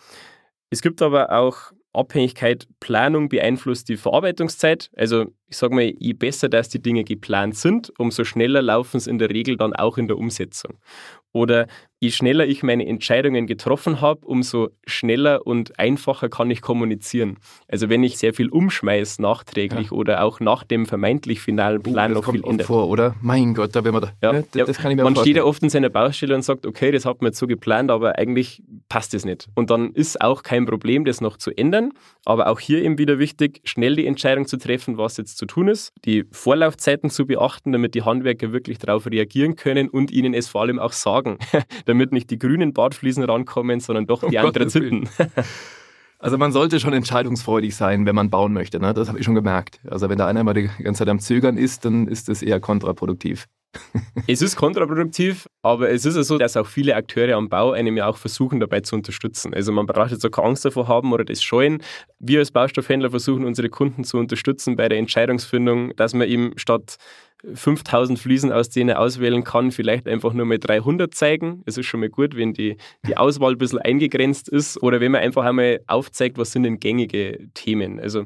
Es 0.69 0.81
gibt 0.81 1.01
aber 1.01 1.31
auch 1.31 1.71
Abhängigkeit, 1.93 2.67
Planung 2.79 3.29
beeinflusst 3.29 3.87
die 3.89 3.97
Verarbeitungszeit. 3.97 4.89
Also 4.95 5.25
ich 5.47 5.57
sage 5.57 5.75
mal, 5.75 5.93
je 5.97 6.13
besser, 6.13 6.49
dass 6.49 6.69
die 6.69 6.81
Dinge 6.81 7.03
geplant 7.03 7.55
sind, 7.55 7.91
umso 7.99 8.23
schneller 8.23 8.61
laufen 8.61 8.97
es 8.97 9.07
in 9.07 9.19
der 9.19 9.29
Regel 9.29 9.57
dann 9.57 9.73
auch 9.73 9.97
in 9.97 10.07
der 10.07 10.17
Umsetzung. 10.17 10.79
Oder 11.31 11.67
je 12.03 12.11
schneller 12.11 12.45
ich 12.45 12.63
meine 12.63 12.85
Entscheidungen 12.85 13.47
getroffen 13.47 14.01
habe, 14.01 14.25
umso 14.25 14.71
schneller 14.85 15.47
und 15.47 15.79
einfacher 15.79 16.27
kann 16.27 16.51
ich 16.51 16.61
kommunizieren. 16.61 17.37
Also 17.69 17.87
wenn 17.87 18.03
ich 18.03 18.17
sehr 18.17 18.33
viel 18.33 18.49
umschmeiß 18.49 19.19
nachträglich 19.19 19.87
ja. 19.87 19.91
oder 19.93 20.23
auch 20.23 20.41
nach 20.41 20.65
dem 20.65 20.85
vermeintlich 20.85 21.39
finalen 21.39 21.79
oh, 21.79 21.91
Plan 21.91 22.11
oh, 22.11 22.15
noch 22.15 22.29
viel 22.29 22.43
ändert. 22.43 22.67
vor, 22.67 22.89
oder? 22.89 23.15
Mein 23.21 23.53
Gott, 23.53 23.73
da 23.73 23.85
will 23.85 23.93
man 23.93 24.01
da. 24.01 24.11
Ja, 24.21 24.33
ne? 24.33 24.43
das, 24.51 24.67
das 24.67 24.77
kann 24.79 24.91
ich 24.91 24.97
mir 24.97 25.05
Man 25.05 25.15
steht 25.15 25.37
ja 25.37 25.45
oft 25.45 25.63
in 25.63 25.69
seiner 25.69 25.89
Baustelle 25.89 26.35
und 26.35 26.41
sagt, 26.41 26.65
okay, 26.65 26.91
das 26.91 27.05
hat 27.05 27.21
man 27.21 27.29
jetzt 27.29 27.39
so 27.39 27.47
geplant, 27.47 27.89
aber 27.89 28.17
eigentlich 28.17 28.61
passt 28.89 29.13
es 29.13 29.23
nicht. 29.23 29.47
Und 29.55 29.69
dann 29.69 29.93
ist 29.93 30.19
auch 30.19 30.43
kein 30.43 30.65
Problem, 30.65 31.05
das 31.05 31.21
noch 31.21 31.37
zu 31.37 31.51
ändern. 31.51 31.93
Aber 32.25 32.47
auch 32.47 32.59
hier 32.59 32.83
eben 32.83 32.97
wieder 32.97 33.17
wichtig, 33.17 33.61
schnell 33.63 33.95
die 33.95 34.05
Entscheidung 34.05 34.45
zu 34.45 34.57
treffen, 34.57 34.97
was 34.97 35.15
jetzt 35.15 35.37
zu 35.37 35.45
tun 35.45 35.69
ist, 35.69 35.93
die 36.03 36.25
Vorlaufzeiten 36.31 37.09
zu 37.09 37.25
beachten, 37.25 37.71
damit 37.71 37.95
die 37.95 38.01
Handwerker 38.01 38.51
wirklich 38.51 38.77
darauf 38.77 39.05
reagieren 39.05 39.55
können 39.55 39.87
und 39.87 40.11
ihnen 40.11 40.33
es 40.33 40.49
vor 40.49 40.61
allem 40.61 40.79
auch 40.79 40.91
sagen, 40.91 41.37
damit 41.93 42.11
nicht 42.11 42.29
die 42.29 42.39
grünen 42.39 42.73
Bartfliesen 42.73 43.23
rankommen, 43.23 43.79
sondern 43.79 44.07
doch 44.07 44.27
die 44.27 44.37
oh 44.37 44.41
Anthraziten. 44.41 45.09
Also 46.19 46.37
man 46.37 46.53
sollte 46.53 46.79
schon 46.79 46.93
entscheidungsfreudig 46.93 47.75
sein, 47.75 48.05
wenn 48.05 48.15
man 48.15 48.29
bauen 48.29 48.53
möchte. 48.53 48.79
Ne? 48.79 48.93
Das 48.93 49.09
habe 49.09 49.19
ich 49.19 49.25
schon 49.25 49.35
gemerkt. 49.35 49.81
Also 49.89 50.07
wenn 50.07 50.17
da 50.17 50.25
einer 50.25 50.45
mal 50.45 50.53
die 50.53 50.69
ganze 50.81 50.99
Zeit 50.99 51.09
am 51.09 51.19
Zögern 51.19 51.57
ist, 51.57 51.83
dann 51.83 52.07
ist 52.07 52.29
das 52.29 52.41
eher 52.41 52.61
kontraproduktiv. 52.61 53.47
es 54.27 54.41
ist 54.41 54.55
kontraproduktiv, 54.55 55.47
aber 55.61 55.89
es 55.89 56.05
ist 56.05 56.15
ja 56.15 56.23
so, 56.23 56.37
dass 56.37 56.57
auch 56.57 56.67
viele 56.67 56.95
Akteure 56.95 57.35
am 57.35 57.49
Bau 57.49 57.71
einem 57.71 57.97
ja 57.97 58.07
auch 58.07 58.17
versuchen, 58.17 58.59
dabei 58.59 58.81
zu 58.81 58.95
unterstützen. 58.95 59.53
Also 59.53 59.71
man 59.71 59.85
braucht 59.85 60.11
jetzt 60.11 60.25
auch 60.25 60.31
keine 60.31 60.49
Angst 60.49 60.65
davor 60.65 60.87
haben 60.87 61.11
oder 61.13 61.25
das 61.25 61.43
scheuen. 61.43 61.81
Wir 62.19 62.39
als 62.39 62.51
Baustoffhändler 62.51 63.09
versuchen, 63.09 63.45
unsere 63.45 63.69
Kunden 63.69 64.03
zu 64.03 64.17
unterstützen 64.17 64.75
bei 64.75 64.89
der 64.89 64.97
Entscheidungsfindung, 64.99 65.95
dass 65.95 66.13
man 66.13 66.27
ihm 66.27 66.53
statt 66.57 66.97
5000 67.53 68.17
Fliesen, 68.17 68.51
aus 68.51 68.69
denen 68.69 68.91
er 68.91 68.99
auswählen 68.99 69.43
kann, 69.43 69.71
vielleicht 69.71 70.07
einfach 70.07 70.33
nur 70.33 70.45
mal 70.45 70.59
300 70.59 71.13
zeigen. 71.13 71.61
Es 71.65 71.77
ist 71.77 71.87
schon 71.87 71.99
mal 71.99 72.09
gut, 72.09 72.37
wenn 72.37 72.53
die, 72.53 72.77
die 73.05 73.17
Auswahl 73.17 73.51
ein 73.51 73.57
bisschen 73.57 73.79
eingegrenzt 73.79 74.47
ist 74.47 74.81
oder 74.81 75.01
wenn 75.01 75.11
man 75.11 75.21
einfach 75.21 75.43
einmal 75.43 75.81
aufzeigt, 75.87 76.37
was 76.37 76.51
sind 76.51 76.63
denn 76.63 76.79
gängige 76.79 77.49
Themen. 77.53 77.99
Also 77.99 78.25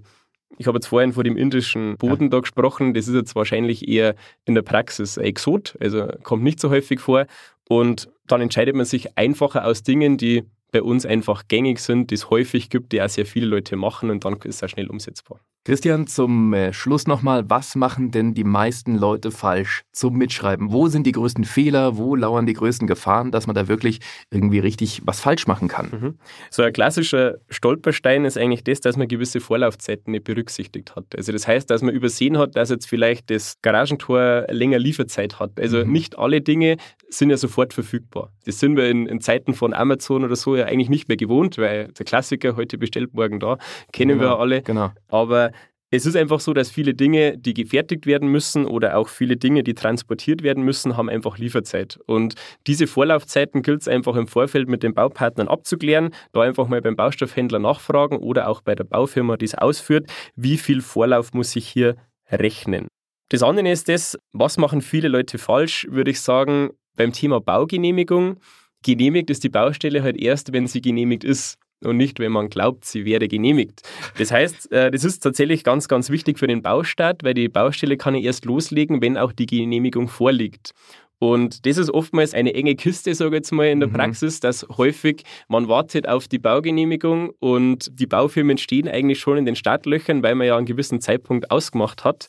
ich 0.58 0.68
habe 0.68 0.78
jetzt 0.78 0.88
vorhin 0.88 1.14
vor 1.14 1.24
dem 1.24 1.38
indischen 1.38 1.98
Boden 1.98 2.26
ja. 2.26 2.30
da 2.30 2.40
gesprochen. 2.40 2.94
Das 2.94 3.08
ist 3.08 3.16
jetzt 3.16 3.36
wahrscheinlich 3.36 3.88
eher 3.88 4.16
in 4.46 4.56
der 4.56 4.62
Praxis 4.62 5.18
ein 5.18 5.26
Exot, 5.26 5.78
also 5.80 6.08
kommt 6.24 6.44
nicht 6.44 6.60
so 6.60 6.70
häufig 6.70 7.00
vor. 7.00 7.28
Und 7.68 8.10
dann 8.28 8.42
entscheidet 8.42 8.76
man 8.76 8.86
sich 8.86 9.18
einfacher 9.18 9.66
aus 9.66 9.84
Dingen, 9.84 10.18
die 10.18 10.44
bei 10.72 10.82
uns 10.82 11.06
einfach 11.06 11.48
gängig 11.48 11.80
sind, 11.80 12.12
die 12.12 12.16
es 12.16 12.30
häufig 12.30 12.70
gibt, 12.70 12.92
die 12.92 13.02
auch 13.02 13.10
sehr 13.10 13.26
viele 13.26 13.48
Leute 13.48 13.76
machen 13.76 14.10
und 14.10 14.26
dann 14.26 14.36
ist 14.44 14.58
es 14.58 14.64
auch 14.64 14.70
schnell 14.70 14.90
umsetzbar. 14.90 15.40
Christian, 15.68 16.08
zum 16.08 16.54
äh, 16.54 16.72
Schluss 16.72 17.08
nochmal, 17.08 17.50
was 17.50 17.76
machen 17.76 18.10
denn 18.10 18.34
die 18.34 18.46
meisten 18.46 18.96
Leute 18.96 19.32
falsch 19.32 19.84
zum 19.92 20.18
Mitschreiben? 20.18 20.72
Wo 20.72 20.88
sind 20.88 21.06
die 21.06 21.12
größten 21.12 21.44
Fehler? 21.44 21.98
Wo 21.98 22.16
lauern 22.16 22.46
die 22.46 22.54
größten 22.54 22.88
Gefahren, 22.88 23.34
dass 23.34 23.48
man 23.48 23.54
da 23.54 23.68
wirklich 23.68 24.00
irgendwie 24.32 24.60
richtig 24.60 25.02
was 25.04 25.20
falsch 25.20 25.46
machen 25.46 25.68
kann? 25.68 25.90
Mhm. 25.92 26.20
So 26.52 26.64
ein 26.64 26.72
klassischer 26.72 27.36
Stolperstein 27.50 28.24
ist 28.24 28.38
eigentlich 28.38 28.64
das, 28.64 28.80
dass 28.80 28.96
man 28.96 29.10
gewisse 29.10 29.42
Vorlaufzeiten 29.42 30.12
nicht 30.12 30.24
berücksichtigt 30.24 30.96
hat. 30.96 31.04
Also 31.18 31.34
das 31.34 31.46
heißt, 31.46 31.70
dass 31.70 31.82
man 31.82 31.94
übersehen 31.94 32.38
hat, 32.38 32.56
dass 32.56 32.70
jetzt 32.70 32.88
vielleicht 32.88 33.30
das 33.30 33.56
Garagentor 33.62 34.46
länger 34.50 34.80
Lieferzeit 34.80 35.38
hat. 35.38 35.60
Also 35.60 35.84
mhm. 35.84 35.92
nicht 35.92 36.18
alle 36.18 36.40
Dinge 36.40 36.78
sind 37.10 37.30
ja 37.30 37.36
sofort 37.36 37.74
verfügbar. 37.74 38.32
Das 38.46 38.60
sind 38.60 38.78
wir 38.78 38.90
in, 38.90 39.06
in, 39.06 39.20
Zeiten 39.20 39.54
von 39.54 39.74
Amazon 39.74 40.24
oder 40.24 40.38
so 40.38 40.56
ja 40.56 40.66
eigentlich 40.66 40.90
nicht 40.90 41.10
mehr 41.10 41.18
gewohnt, 41.18 41.58
weil 41.58 41.90
der 41.90 42.06
Klassiker 42.06 42.56
heute 42.56 42.78
bestellt 42.78 43.14
morgen 43.14 43.42
da, 43.42 43.58
kennen 43.92 44.18
genau, 44.18 44.32
wir 44.32 44.40
alle. 44.40 44.62
Genau. 44.62 44.92
Aber 45.08 45.52
es 45.90 46.06
ist 46.06 46.18
einfach 46.18 46.42
so, 46.42 46.54
dass 46.54 46.70
viele 46.70 46.94
Dinge, 46.94 47.38
die 47.38 47.54
gefertigt 47.54 48.06
werden 48.06 48.28
müssen 48.28 48.66
oder 48.66 48.98
auch 48.98 49.08
viele 49.08 49.38
Dinge, 49.38 49.64
die 49.64 49.74
transportiert 49.74 50.44
werden 50.44 50.64
müssen, 50.64 50.98
haben 50.98 51.10
einfach 51.10 51.38
Lieferzeit. 51.38 51.98
Und 52.06 52.36
diese 52.68 52.88
Vorlaufzeiten 52.88 53.62
gilt 53.62 53.82
es 53.82 53.88
einfach 53.88 54.18
im 54.18 54.28
Vorfeld 54.28 54.68
mit 54.68 54.84
den 54.84 54.94
Baupartnern 54.94 55.48
abzuklären, 55.48 56.10
da 56.34 56.42
einfach 56.42 56.68
mal 56.68 56.82
beim 56.82 56.98
Baustoffhändler 56.98 57.60
nachfragen 57.60 58.18
oder 58.18 58.50
auch 58.50 58.62
bei 58.62 58.76
der 58.76 58.84
Baufirma, 58.84 59.38
die 59.38 59.46
es 59.46 59.56
ausführt, 59.56 60.10
wie 60.36 60.58
viel 60.58 60.82
Vorlauf 60.82 61.34
muss 61.34 61.56
ich 61.56 61.68
hier 61.70 61.96
rechnen. 62.30 62.88
Das 63.30 63.42
andere 63.42 63.72
ist 63.72 63.88
das, 63.88 64.18
was 64.34 64.58
machen 64.58 64.82
viele 64.82 65.08
Leute 65.08 65.38
falsch, 65.38 65.88
würde 65.90 66.12
ich 66.12 66.20
sagen, 66.20 66.72
beim 66.98 67.14
Thema 67.14 67.40
Baugenehmigung. 67.40 68.42
Genehmigt 68.84 69.30
ist 69.30 69.46
die 69.46 69.50
Baustelle 69.50 70.04
halt 70.04 70.18
erst, 70.18 70.52
wenn 70.52 70.68
sie 70.68 70.82
genehmigt 70.82 71.24
ist 71.24 71.58
und 71.84 71.98
nicht, 71.98 72.20
wenn 72.20 72.32
man 72.32 72.50
glaubt, 72.50 72.86
sie 72.86 73.06
wäre 73.06 73.28
genehmigt. 73.28 73.82
Das 74.18 74.32
heißt, 74.32 74.72
äh, 74.72 74.92
das 74.92 75.04
ist 75.04 75.20
tatsächlich 75.20 75.64
ganz, 75.64 75.88
ganz 75.88 76.10
wichtig 76.10 76.40
für 76.40 76.48
den 76.48 76.62
Baustart, 76.62 77.24
weil 77.24 77.34
die 77.34 77.50
Baustelle 77.50 77.98
kann 77.98 78.16
ja 78.16 78.22
erst 78.22 78.46
loslegen, 78.46 79.02
wenn 79.02 79.18
auch 79.18 79.32
die 79.32 79.46
Genehmigung 79.46 80.08
vorliegt. 80.08 80.72
Und 81.20 81.66
das 81.66 81.78
ist 81.78 81.90
oftmals 81.90 82.34
eine 82.34 82.54
enge 82.54 82.76
Kiste, 82.76 83.14
sage 83.16 83.30
ich 83.30 83.40
jetzt 83.40 83.52
mal 83.52 83.68
in 83.68 83.80
der 83.80 83.90
mhm. 83.90 83.94
Praxis, 83.94 84.40
dass 84.40 84.68
häufig 84.78 85.24
man 85.48 85.68
wartet 85.68 86.08
auf 86.08 86.28
die 86.28 86.38
Baugenehmigung 86.38 87.32
und 87.40 87.90
die 88.00 88.06
Baufirmen 88.06 88.58
stehen 88.58 88.88
eigentlich 88.88 89.20
schon 89.20 89.38
in 89.38 89.46
den 89.46 89.56
Startlöchern, 89.56 90.22
weil 90.22 90.36
man 90.36 90.46
ja 90.46 90.58
einen 90.58 90.68
gewissen 90.68 91.02
Zeitpunkt 91.02 91.50
ausgemacht 91.50 92.04
hat. 92.04 92.28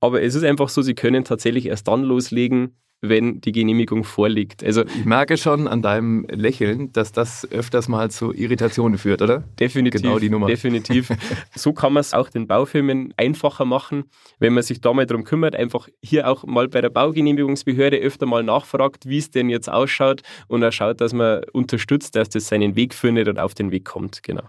Aber 0.00 0.22
es 0.22 0.34
ist 0.34 0.44
einfach 0.44 0.70
so, 0.70 0.80
sie 0.80 0.94
können 0.94 1.24
tatsächlich 1.24 1.66
erst 1.66 1.88
dann 1.88 2.02
loslegen, 2.02 2.76
wenn 3.00 3.40
die 3.40 3.52
Genehmigung 3.52 4.04
vorliegt. 4.04 4.62
Also 4.62 4.84
ich 4.84 5.04
merke 5.04 5.36
schon 5.36 5.66
an 5.68 5.82
deinem 5.82 6.26
Lächeln, 6.28 6.92
dass 6.92 7.12
das 7.12 7.50
öfters 7.50 7.88
mal 7.88 8.10
zu 8.10 8.32
Irritationen 8.32 8.98
führt, 8.98 9.22
oder? 9.22 9.44
Definitiv. 9.58 10.02
Genau 10.02 10.18
die 10.18 10.30
Nummer. 10.30 10.46
Definitiv. 10.46 11.10
so 11.54 11.72
kann 11.72 11.92
man 11.92 12.02
es 12.02 12.12
auch 12.12 12.28
den 12.28 12.46
Baufirmen 12.46 13.14
einfacher 13.16 13.64
machen, 13.64 14.04
wenn 14.38 14.52
man 14.52 14.62
sich 14.62 14.80
da 14.80 14.92
mal 14.92 15.06
darum 15.06 15.24
kümmert, 15.24 15.56
einfach 15.56 15.88
hier 16.02 16.28
auch 16.28 16.44
mal 16.44 16.68
bei 16.68 16.80
der 16.80 16.90
Baugenehmigungsbehörde 16.90 17.98
öfter 17.98 18.26
mal 18.26 18.42
nachfragt, 18.42 19.06
wie 19.06 19.18
es 19.18 19.30
denn 19.30 19.48
jetzt 19.48 19.70
ausschaut 19.70 20.22
und 20.48 20.62
er 20.62 20.72
schaut, 20.72 21.00
dass 21.00 21.12
man 21.12 21.42
unterstützt, 21.52 22.16
dass 22.16 22.28
das 22.28 22.48
seinen 22.48 22.76
Weg 22.76 22.94
findet 22.94 23.28
und 23.28 23.38
auf 23.38 23.54
den 23.54 23.70
Weg 23.70 23.84
kommt. 23.84 24.22
Genau. 24.22 24.42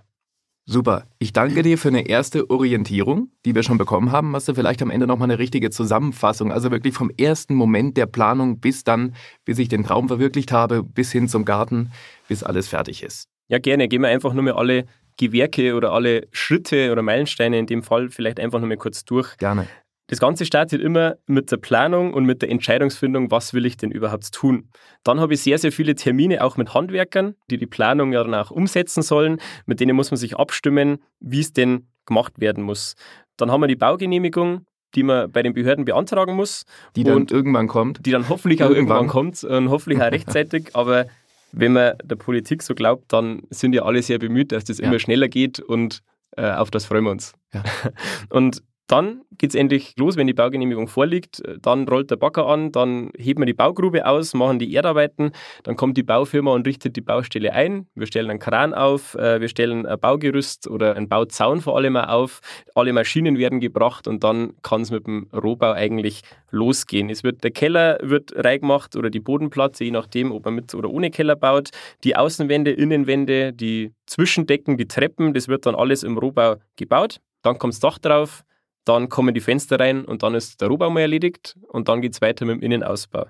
Super. 0.66 1.08
Ich 1.18 1.34
danke 1.34 1.64
dir 1.64 1.78
für 1.78 1.88
eine 1.88 2.08
erste 2.08 2.50
Orientierung, 2.50 3.30
die 3.46 3.56
wir 3.56 3.64
schon 3.64 3.78
bekommen 3.78 4.12
haben. 4.12 4.36
Hast 4.36 4.48
du 4.48 4.54
vielleicht 4.54 4.82
am 4.82 4.92
Ende 4.92 5.08
nochmal 5.08 5.30
eine 5.30 5.40
richtige 5.40 5.70
Zusammenfassung? 5.72 6.52
Also 6.52 6.72
wirklich 6.72 6.94
vom 6.94 7.10
ersten 7.18 7.56
Moment 7.56 7.98
der 7.98 8.06
Planung 8.06 8.60
bis 8.60 8.84
dann, 8.84 9.16
bis 9.44 9.58
ich 9.60 9.70
den 9.70 9.84
Traum 9.84 10.08
verwirklicht 10.08 10.52
habe, 10.52 10.84
bis 10.84 11.12
hin 11.12 11.28
zum 11.28 11.46
Garten, 11.46 11.92
bis 12.28 12.44
alles 12.44 12.68
fertig 12.68 13.04
ist. 13.04 13.28
Ja, 13.48 13.60
gerne. 13.60 13.88
Gehen 13.88 14.02
wir 14.02 14.10
einfach 14.10 14.34
nur 14.34 14.44
mal 14.44 14.54
alle 14.54 14.86
Gewerke 15.18 15.76
oder 15.76 15.92
alle 15.92 16.28
Schritte 16.32 16.92
oder 16.92 17.02
Meilensteine 17.02 17.58
in 17.60 17.66
dem 17.66 17.84
Fall 17.84 18.10
vielleicht 18.10 18.40
einfach 18.40 18.60
nur 18.60 18.70
mal 18.70 18.78
kurz 18.78 19.04
durch. 19.04 19.38
Gerne. 19.38 19.68
Das 20.12 20.20
Ganze 20.20 20.46
startet 20.46 20.82
immer 20.82 21.16
mit 21.26 21.54
der 21.54 21.58
Planung 21.58 22.14
und 22.14 22.26
mit 22.26 22.42
der 22.42 22.50
Entscheidungsfindung, 22.50 23.32
was 23.32 23.54
will 23.54 23.66
ich 23.66 23.78
denn 23.78 23.92
überhaupt 23.92 24.30
tun. 24.34 24.68
Dann 25.06 25.22
habe 25.22 25.36
ich 25.36 25.42
sehr, 25.42 25.58
sehr 25.58 25.72
viele 25.72 25.96
Termine 25.96 26.44
auch 26.44 26.58
mit 26.58 26.74
Handwerkern, 26.74 27.36
die 27.50 27.58
die 27.58 27.66
Planung 27.66 28.12
ja 28.12 28.22
dann 28.22 28.36
auch 28.36 28.52
umsetzen 28.52 29.04
sollen. 29.04 29.40
Mit 29.66 29.80
denen 29.80 29.96
muss 29.96 30.12
man 30.12 30.18
sich 30.18 30.36
abstimmen, 30.36 30.98
wie 31.22 31.40
es 31.40 31.54
denn 31.54 31.88
gemacht 32.06 32.42
werden 32.42 32.62
muss. 32.62 32.96
Dann 33.38 33.52
haben 33.52 33.62
wir 33.62 33.68
die 33.68 33.78
Baugenehmigung, 33.78 34.66
die 34.96 35.04
man 35.04 35.32
bei 35.32 35.44
den 35.44 35.54
Behörden 35.54 35.86
beantragen 35.86 36.36
muss. 36.36 36.66
Die 36.98 37.06
dann 37.06 37.28
irgendwann 37.32 37.70
kommt. 37.70 38.06
Die 38.06 38.12
dann 38.12 38.28
hoffentlich 38.28 38.66
auch 38.66 38.70
irgendwann, 38.70 39.04
irgendwann 39.04 39.08
kommt 39.08 39.46
und 39.46 39.70
hoffentlich 39.70 40.02
auch 40.02 40.12
rechtzeitig. 40.12 40.72
Aber 40.74 41.06
wenn 41.54 41.72
man 41.72 41.94
der 42.04 42.18
Politik 42.18 42.64
so 42.64 42.76
glaubt, 42.76 43.14
dann 43.14 43.44
sind 43.50 43.74
ja 43.74 43.84
alle 43.84 44.02
sehr 44.02 44.20
bemüht, 44.20 44.52
dass 44.52 44.66
das 44.66 44.80
ja. 44.80 44.88
immer 44.88 45.00
schneller 45.00 45.30
geht 45.30 45.62
und 45.62 46.02
äh, 46.36 46.52
auf 46.52 46.70
das 46.70 46.84
freuen 46.84 47.06
wir 47.06 47.12
uns. 47.12 47.34
Ja. 47.54 47.64
Und 48.30 48.62
Dann 48.92 49.22
geht 49.38 49.52
es 49.52 49.56
endlich 49.56 49.94
los, 49.98 50.18
wenn 50.18 50.28
die 50.28 50.34
Baugenehmigung 50.34 50.90
vorliegt. 50.90 51.42
Dann 51.62 51.88
rollt 51.88 52.12
der 52.12 52.18
Bagger 52.18 52.48
an, 52.48 52.74
dann 52.74 53.10
heben 53.18 53.40
wir 53.40 53.46
die 53.46 53.54
Baugrube 53.54 54.06
aus, 54.06 54.34
machen 54.34 54.60
die 54.60 54.76
Erdarbeiten. 54.76 55.32
Dann 55.64 55.78
kommt 55.78 55.96
die 55.96 56.04
Baufirma 56.04 56.52
und 56.52 56.68
richtet 56.68 56.98
die 56.98 57.02
Baustelle 57.02 57.54
ein. 57.54 57.88
Wir 57.96 58.06
stellen 58.06 58.30
einen 58.30 58.40
Kran 58.40 58.74
auf, 58.74 59.16
äh, 59.16 59.40
wir 59.40 59.48
stellen 59.48 59.86
ein 59.86 59.98
Baugerüst 59.98 60.68
oder 60.68 60.98
einen 60.98 61.08
Bauzaun 61.08 61.62
vor 61.62 61.78
allem 61.78 61.96
auf. 61.96 62.42
Alle 62.76 62.92
Maschinen 62.92 63.38
werden 63.38 63.62
gebracht 63.62 64.10
und 64.10 64.26
dann 64.26 64.56
kann 64.62 64.82
es 64.82 64.92
mit 64.92 65.08
dem 65.08 65.30
Rohbau 65.34 65.72
eigentlich 65.72 66.24
losgehen. 66.50 67.10
Es 67.10 67.24
wird, 67.24 67.46
der 67.46 67.52
Keller 67.52 67.98
wird 68.02 68.34
reingemacht 68.36 68.98
oder 68.98 69.10
die 69.10 69.22
Bodenplatte, 69.22 69.86
je 69.86 69.92
nachdem, 69.92 70.34
ob 70.34 70.44
man 70.44 70.56
mit 70.56 70.76
oder 70.76 70.90
ohne 70.90 71.12
Keller 71.12 71.38
baut. 71.38 71.70
Die 72.04 72.18
Außenwände, 72.18 72.72
Innenwände, 72.72 73.54
die 73.54 73.94
Zwischendecken, 74.06 74.76
die 74.76 74.90
Treppen, 74.90 75.34
das 75.34 75.48
wird 75.48 75.66
dann 75.66 75.76
alles 75.76 76.04
im 76.04 76.18
Rohbau 76.18 76.58
gebaut. 76.76 77.22
Dann 77.42 77.58
kommt 77.58 77.74
das 77.74 77.80
Dach 77.80 77.98
drauf, 77.98 78.44
dann 78.86 79.10
kommen 79.10 79.34
die 79.34 79.42
Fenster 79.42 79.80
rein 79.80 80.06
und 80.06 80.24
dann 80.24 80.36
ist 80.36 80.62
der 80.62 80.68
Rohbau 80.68 80.90
mal 80.90 81.02
erledigt 81.02 81.56
und 81.68 81.88
dann 81.88 82.02
geht 82.02 82.14
es 82.14 82.22
weiter 82.22 82.46
mit 82.46 82.56
dem 82.56 82.62
Innenausbau. 82.62 83.28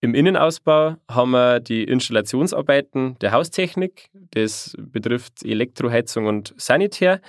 Im 0.00 0.14
Innenausbau 0.14 0.96
haben 1.10 1.30
wir 1.32 1.58
die 1.58 1.82
Installationsarbeiten 1.82 3.18
der 3.18 3.32
Haustechnik. 3.32 4.10
Das 4.30 4.76
betrifft 4.78 5.44
Elektroheizung 5.44 6.26
und 6.26 6.54
Sanitär. 6.56 7.20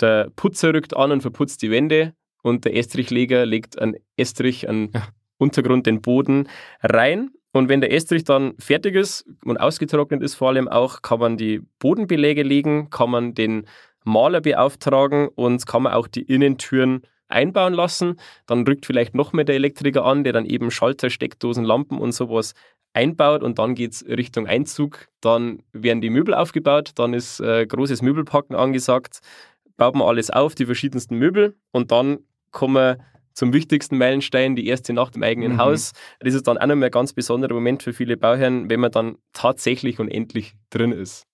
Der 0.00 0.30
Putzer 0.34 0.74
rückt 0.74 0.96
an 0.96 1.12
und 1.12 1.20
verputzt 1.20 1.62
die 1.62 1.70
Wände 1.70 2.14
und 2.42 2.64
der 2.64 2.76
Estrichleger 2.76 3.46
legt 3.46 3.78
einen 3.78 3.96
Estrich, 4.16 4.68
einen 4.68 4.90
ja. 4.92 5.08
Untergrund, 5.38 5.86
den 5.86 6.02
Boden 6.02 6.48
rein. 6.82 7.30
Und 7.52 7.68
wenn 7.68 7.80
der 7.80 7.92
Estrich 7.92 8.24
dann 8.24 8.54
fertig 8.58 8.96
ist 8.96 9.24
und 9.44 9.56
ausgetrocknet 9.58 10.22
ist, 10.22 10.34
vor 10.34 10.48
allem 10.48 10.68
auch, 10.68 11.02
kann 11.02 11.20
man 11.20 11.36
die 11.36 11.62
Bodenbeläge 11.78 12.42
legen, 12.42 12.90
kann 12.90 13.10
man 13.10 13.34
den 13.34 13.66
Maler 14.06 14.40
beauftragen 14.40 15.28
und 15.28 15.66
kann 15.66 15.82
man 15.82 15.92
auch 15.92 16.06
die 16.06 16.22
Innentüren 16.22 17.02
einbauen 17.28 17.74
lassen. 17.74 18.16
Dann 18.46 18.66
rückt 18.66 18.86
vielleicht 18.86 19.14
noch 19.14 19.32
mehr 19.32 19.44
der 19.44 19.56
Elektriker 19.56 20.04
an, 20.04 20.24
der 20.24 20.32
dann 20.32 20.46
eben 20.46 20.70
Schalter, 20.70 21.10
Steckdosen, 21.10 21.64
Lampen 21.64 21.98
und 21.98 22.12
sowas 22.12 22.54
einbaut 22.92 23.42
und 23.42 23.58
dann 23.58 23.74
geht 23.74 23.92
es 23.92 24.06
Richtung 24.06 24.46
Einzug. 24.46 25.08
Dann 25.20 25.62
werden 25.72 26.00
die 26.00 26.10
Möbel 26.10 26.34
aufgebaut, 26.34 26.92
dann 26.94 27.14
ist 27.14 27.40
äh, 27.40 27.66
großes 27.66 28.00
Möbelpacken 28.00 28.56
angesagt, 28.56 29.20
baut 29.76 29.94
man 29.94 30.08
alles 30.08 30.30
auf, 30.30 30.54
die 30.54 30.66
verschiedensten 30.66 31.16
Möbel 31.16 31.56
und 31.72 31.90
dann 31.90 32.20
kommen 32.52 32.74
wir 32.74 32.98
zum 33.34 33.52
wichtigsten 33.52 33.98
Meilenstein, 33.98 34.56
die 34.56 34.66
erste 34.66 34.94
Nacht 34.94 35.14
im 35.14 35.22
eigenen 35.22 35.54
mhm. 35.54 35.58
Haus. 35.58 35.92
Das 36.20 36.32
ist 36.32 36.46
dann 36.46 36.56
auch 36.56 36.66
noch 36.66 36.74
mal 36.74 36.86
ein 36.86 36.90
ganz 36.90 37.12
besonderer 37.12 37.52
Moment 37.52 37.82
für 37.82 37.92
viele 37.92 38.16
Bauherren, 38.16 38.70
wenn 38.70 38.80
man 38.80 38.90
dann 38.90 39.18
tatsächlich 39.34 40.00
und 40.00 40.08
endlich 40.08 40.54
drin 40.70 40.92
ist. 40.92 41.26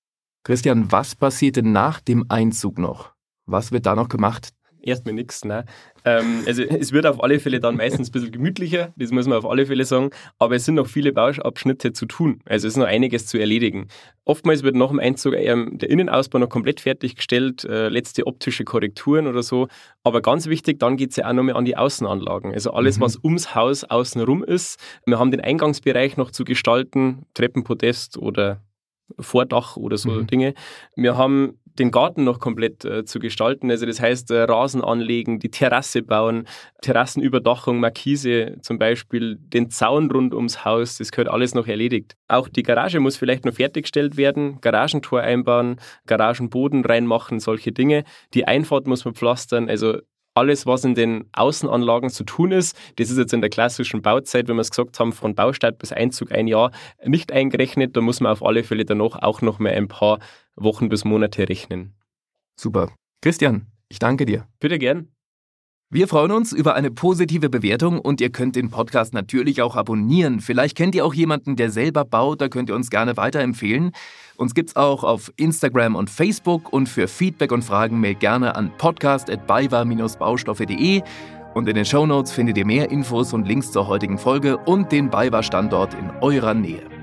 Christian, 0.44 0.90
was 0.90 1.14
passiert 1.14 1.56
denn 1.56 1.70
nach 1.70 2.00
dem 2.00 2.24
Einzug 2.28 2.78
noch? 2.78 3.12
Was 3.46 3.70
wird 3.70 3.86
da 3.86 3.94
noch 3.94 4.08
gemacht? 4.08 4.48
Erstmal 4.84 5.14
nichts, 5.14 5.44
ne? 5.44 5.64
Ähm, 6.04 6.42
also 6.44 6.64
es 6.64 6.90
wird 6.90 7.06
auf 7.06 7.22
alle 7.22 7.38
Fälle 7.38 7.60
dann 7.60 7.76
meistens 7.76 8.08
ein 8.08 8.12
bisschen 8.12 8.32
gemütlicher, 8.32 8.92
das 8.96 9.12
muss 9.12 9.28
man 9.28 9.38
auf 9.38 9.48
alle 9.48 9.66
Fälle 9.66 9.84
sagen, 9.84 10.10
aber 10.40 10.56
es 10.56 10.64
sind 10.64 10.74
noch 10.74 10.88
viele 10.88 11.12
Bauabschnitte 11.12 11.92
zu 11.92 12.06
tun. 12.06 12.40
Also 12.44 12.66
es 12.66 12.74
ist 12.74 12.78
noch 12.78 12.86
einiges 12.86 13.26
zu 13.28 13.38
erledigen. 13.38 13.86
Oftmals 14.24 14.64
wird 14.64 14.74
nach 14.74 14.88
dem 14.88 14.98
Einzug 14.98 15.34
ähm, 15.34 15.78
der 15.78 15.88
Innenausbau 15.88 16.40
noch 16.40 16.48
komplett 16.48 16.80
fertiggestellt, 16.80 17.64
äh, 17.64 17.88
letzte 17.88 18.26
optische 18.26 18.64
Korrekturen 18.64 19.28
oder 19.28 19.44
so. 19.44 19.68
Aber 20.02 20.20
ganz 20.20 20.48
wichtig, 20.48 20.80
dann 20.80 20.96
geht 20.96 21.10
es 21.10 21.16
ja 21.16 21.28
auch 21.28 21.32
noch 21.32 21.44
mal 21.44 21.54
an 21.54 21.64
die 21.64 21.76
Außenanlagen. 21.76 22.52
Also 22.52 22.72
alles, 22.72 22.98
mhm. 22.98 23.02
was 23.02 23.18
ums 23.22 23.54
Haus 23.54 23.84
außenrum 23.84 24.42
ist. 24.42 24.80
Wir 25.06 25.20
haben 25.20 25.30
den 25.30 25.40
Eingangsbereich 25.40 26.16
noch 26.16 26.32
zu 26.32 26.42
gestalten, 26.42 27.26
Treppenpodest 27.34 28.18
oder 28.18 28.60
Vordach 29.18 29.76
oder 29.76 29.96
so 29.96 30.10
mhm. 30.10 30.26
Dinge. 30.26 30.54
Wir 30.96 31.16
haben 31.16 31.58
den 31.78 31.90
Garten 31.90 32.24
noch 32.24 32.38
komplett 32.38 32.84
äh, 32.84 33.04
zu 33.04 33.18
gestalten. 33.18 33.70
Also 33.70 33.86
das 33.86 34.00
heißt, 34.00 34.30
äh, 34.30 34.42
Rasen 34.42 34.82
anlegen, 34.82 35.38
die 35.38 35.50
Terrasse 35.50 36.02
bauen, 36.02 36.46
Terrassenüberdachung, 36.82 37.80
Markise 37.80 38.56
zum 38.60 38.78
Beispiel, 38.78 39.36
den 39.38 39.70
Zaun 39.70 40.10
rund 40.10 40.34
ums 40.34 40.64
Haus, 40.64 40.98
das 40.98 41.12
gehört 41.12 41.28
alles 41.28 41.54
noch 41.54 41.66
erledigt. 41.66 42.16
Auch 42.28 42.48
die 42.48 42.62
Garage 42.62 43.00
muss 43.00 43.16
vielleicht 43.16 43.44
noch 43.44 43.54
fertiggestellt 43.54 44.16
werden, 44.16 44.60
Garagentor 44.60 45.20
einbauen, 45.20 45.76
Garagenboden 46.06 46.84
reinmachen, 46.84 47.40
solche 47.40 47.72
Dinge. 47.72 48.04
Die 48.34 48.46
Einfahrt 48.46 48.86
muss 48.86 49.04
man 49.04 49.14
pflastern. 49.14 49.68
Also 49.68 49.98
alles, 50.34 50.66
was 50.66 50.84
in 50.84 50.94
den 50.94 51.24
Außenanlagen 51.32 52.10
zu 52.10 52.24
tun 52.24 52.52
ist, 52.52 52.76
das 52.96 53.10
ist 53.10 53.18
jetzt 53.18 53.32
in 53.32 53.40
der 53.40 53.50
klassischen 53.50 54.02
Bauzeit, 54.02 54.48
wenn 54.48 54.56
wir 54.56 54.62
es 54.62 54.70
gesagt 54.70 54.98
haben, 54.98 55.12
von 55.12 55.34
Baustart 55.34 55.78
bis 55.78 55.92
Einzug 55.92 56.32
ein 56.32 56.46
Jahr 56.46 56.70
nicht 57.04 57.32
eingerechnet. 57.32 57.96
Da 57.96 58.00
muss 58.00 58.20
man 58.20 58.32
auf 58.32 58.44
alle 58.44 58.64
Fälle 58.64 58.84
danach 58.84 59.22
auch 59.22 59.42
noch 59.42 59.58
mal 59.58 59.72
ein 59.72 59.88
paar 59.88 60.18
Wochen 60.56 60.88
bis 60.88 61.04
Monate 61.04 61.48
rechnen. 61.48 61.94
Super. 62.56 62.92
Christian, 63.20 63.66
ich 63.88 63.98
danke 63.98 64.26
dir. 64.26 64.46
Bitte 64.58 64.78
gern. 64.78 65.08
Wir 65.94 66.08
freuen 66.08 66.32
uns 66.32 66.54
über 66.54 66.74
eine 66.74 66.90
positive 66.90 67.50
Bewertung 67.50 68.00
und 68.00 68.22
ihr 68.22 68.30
könnt 68.30 68.56
den 68.56 68.70
Podcast 68.70 69.12
natürlich 69.12 69.60
auch 69.60 69.76
abonnieren. 69.76 70.40
Vielleicht 70.40 70.74
kennt 70.74 70.94
ihr 70.94 71.04
auch 71.04 71.12
jemanden, 71.12 71.54
der 71.54 71.70
selber 71.70 72.06
baut, 72.06 72.40
da 72.40 72.48
könnt 72.48 72.70
ihr 72.70 72.74
uns 72.74 72.88
gerne 72.88 73.18
weiterempfehlen. 73.18 73.92
Uns 74.38 74.54
gibt's 74.54 74.74
auch 74.74 75.04
auf 75.04 75.30
Instagram 75.36 75.94
und 75.94 76.08
Facebook 76.08 76.72
und 76.72 76.88
für 76.88 77.08
Feedback 77.08 77.52
und 77.52 77.62
Fragen 77.62 78.00
mailt 78.00 78.20
gerne 78.20 78.56
an 78.56 78.72
podcast@baywa-baustoffe.de 78.78 81.02
und 81.52 81.68
in 81.68 81.74
den 81.74 81.84
Shownotes 81.84 82.32
findet 82.32 82.56
ihr 82.56 82.64
mehr 82.64 82.90
Infos 82.90 83.34
und 83.34 83.46
Links 83.46 83.70
zur 83.70 83.86
heutigen 83.86 84.16
Folge 84.16 84.56
und 84.56 84.92
den 84.92 85.10
BayWa 85.10 85.42
Standort 85.42 85.92
in 85.92 86.08
eurer 86.22 86.54
Nähe. 86.54 87.01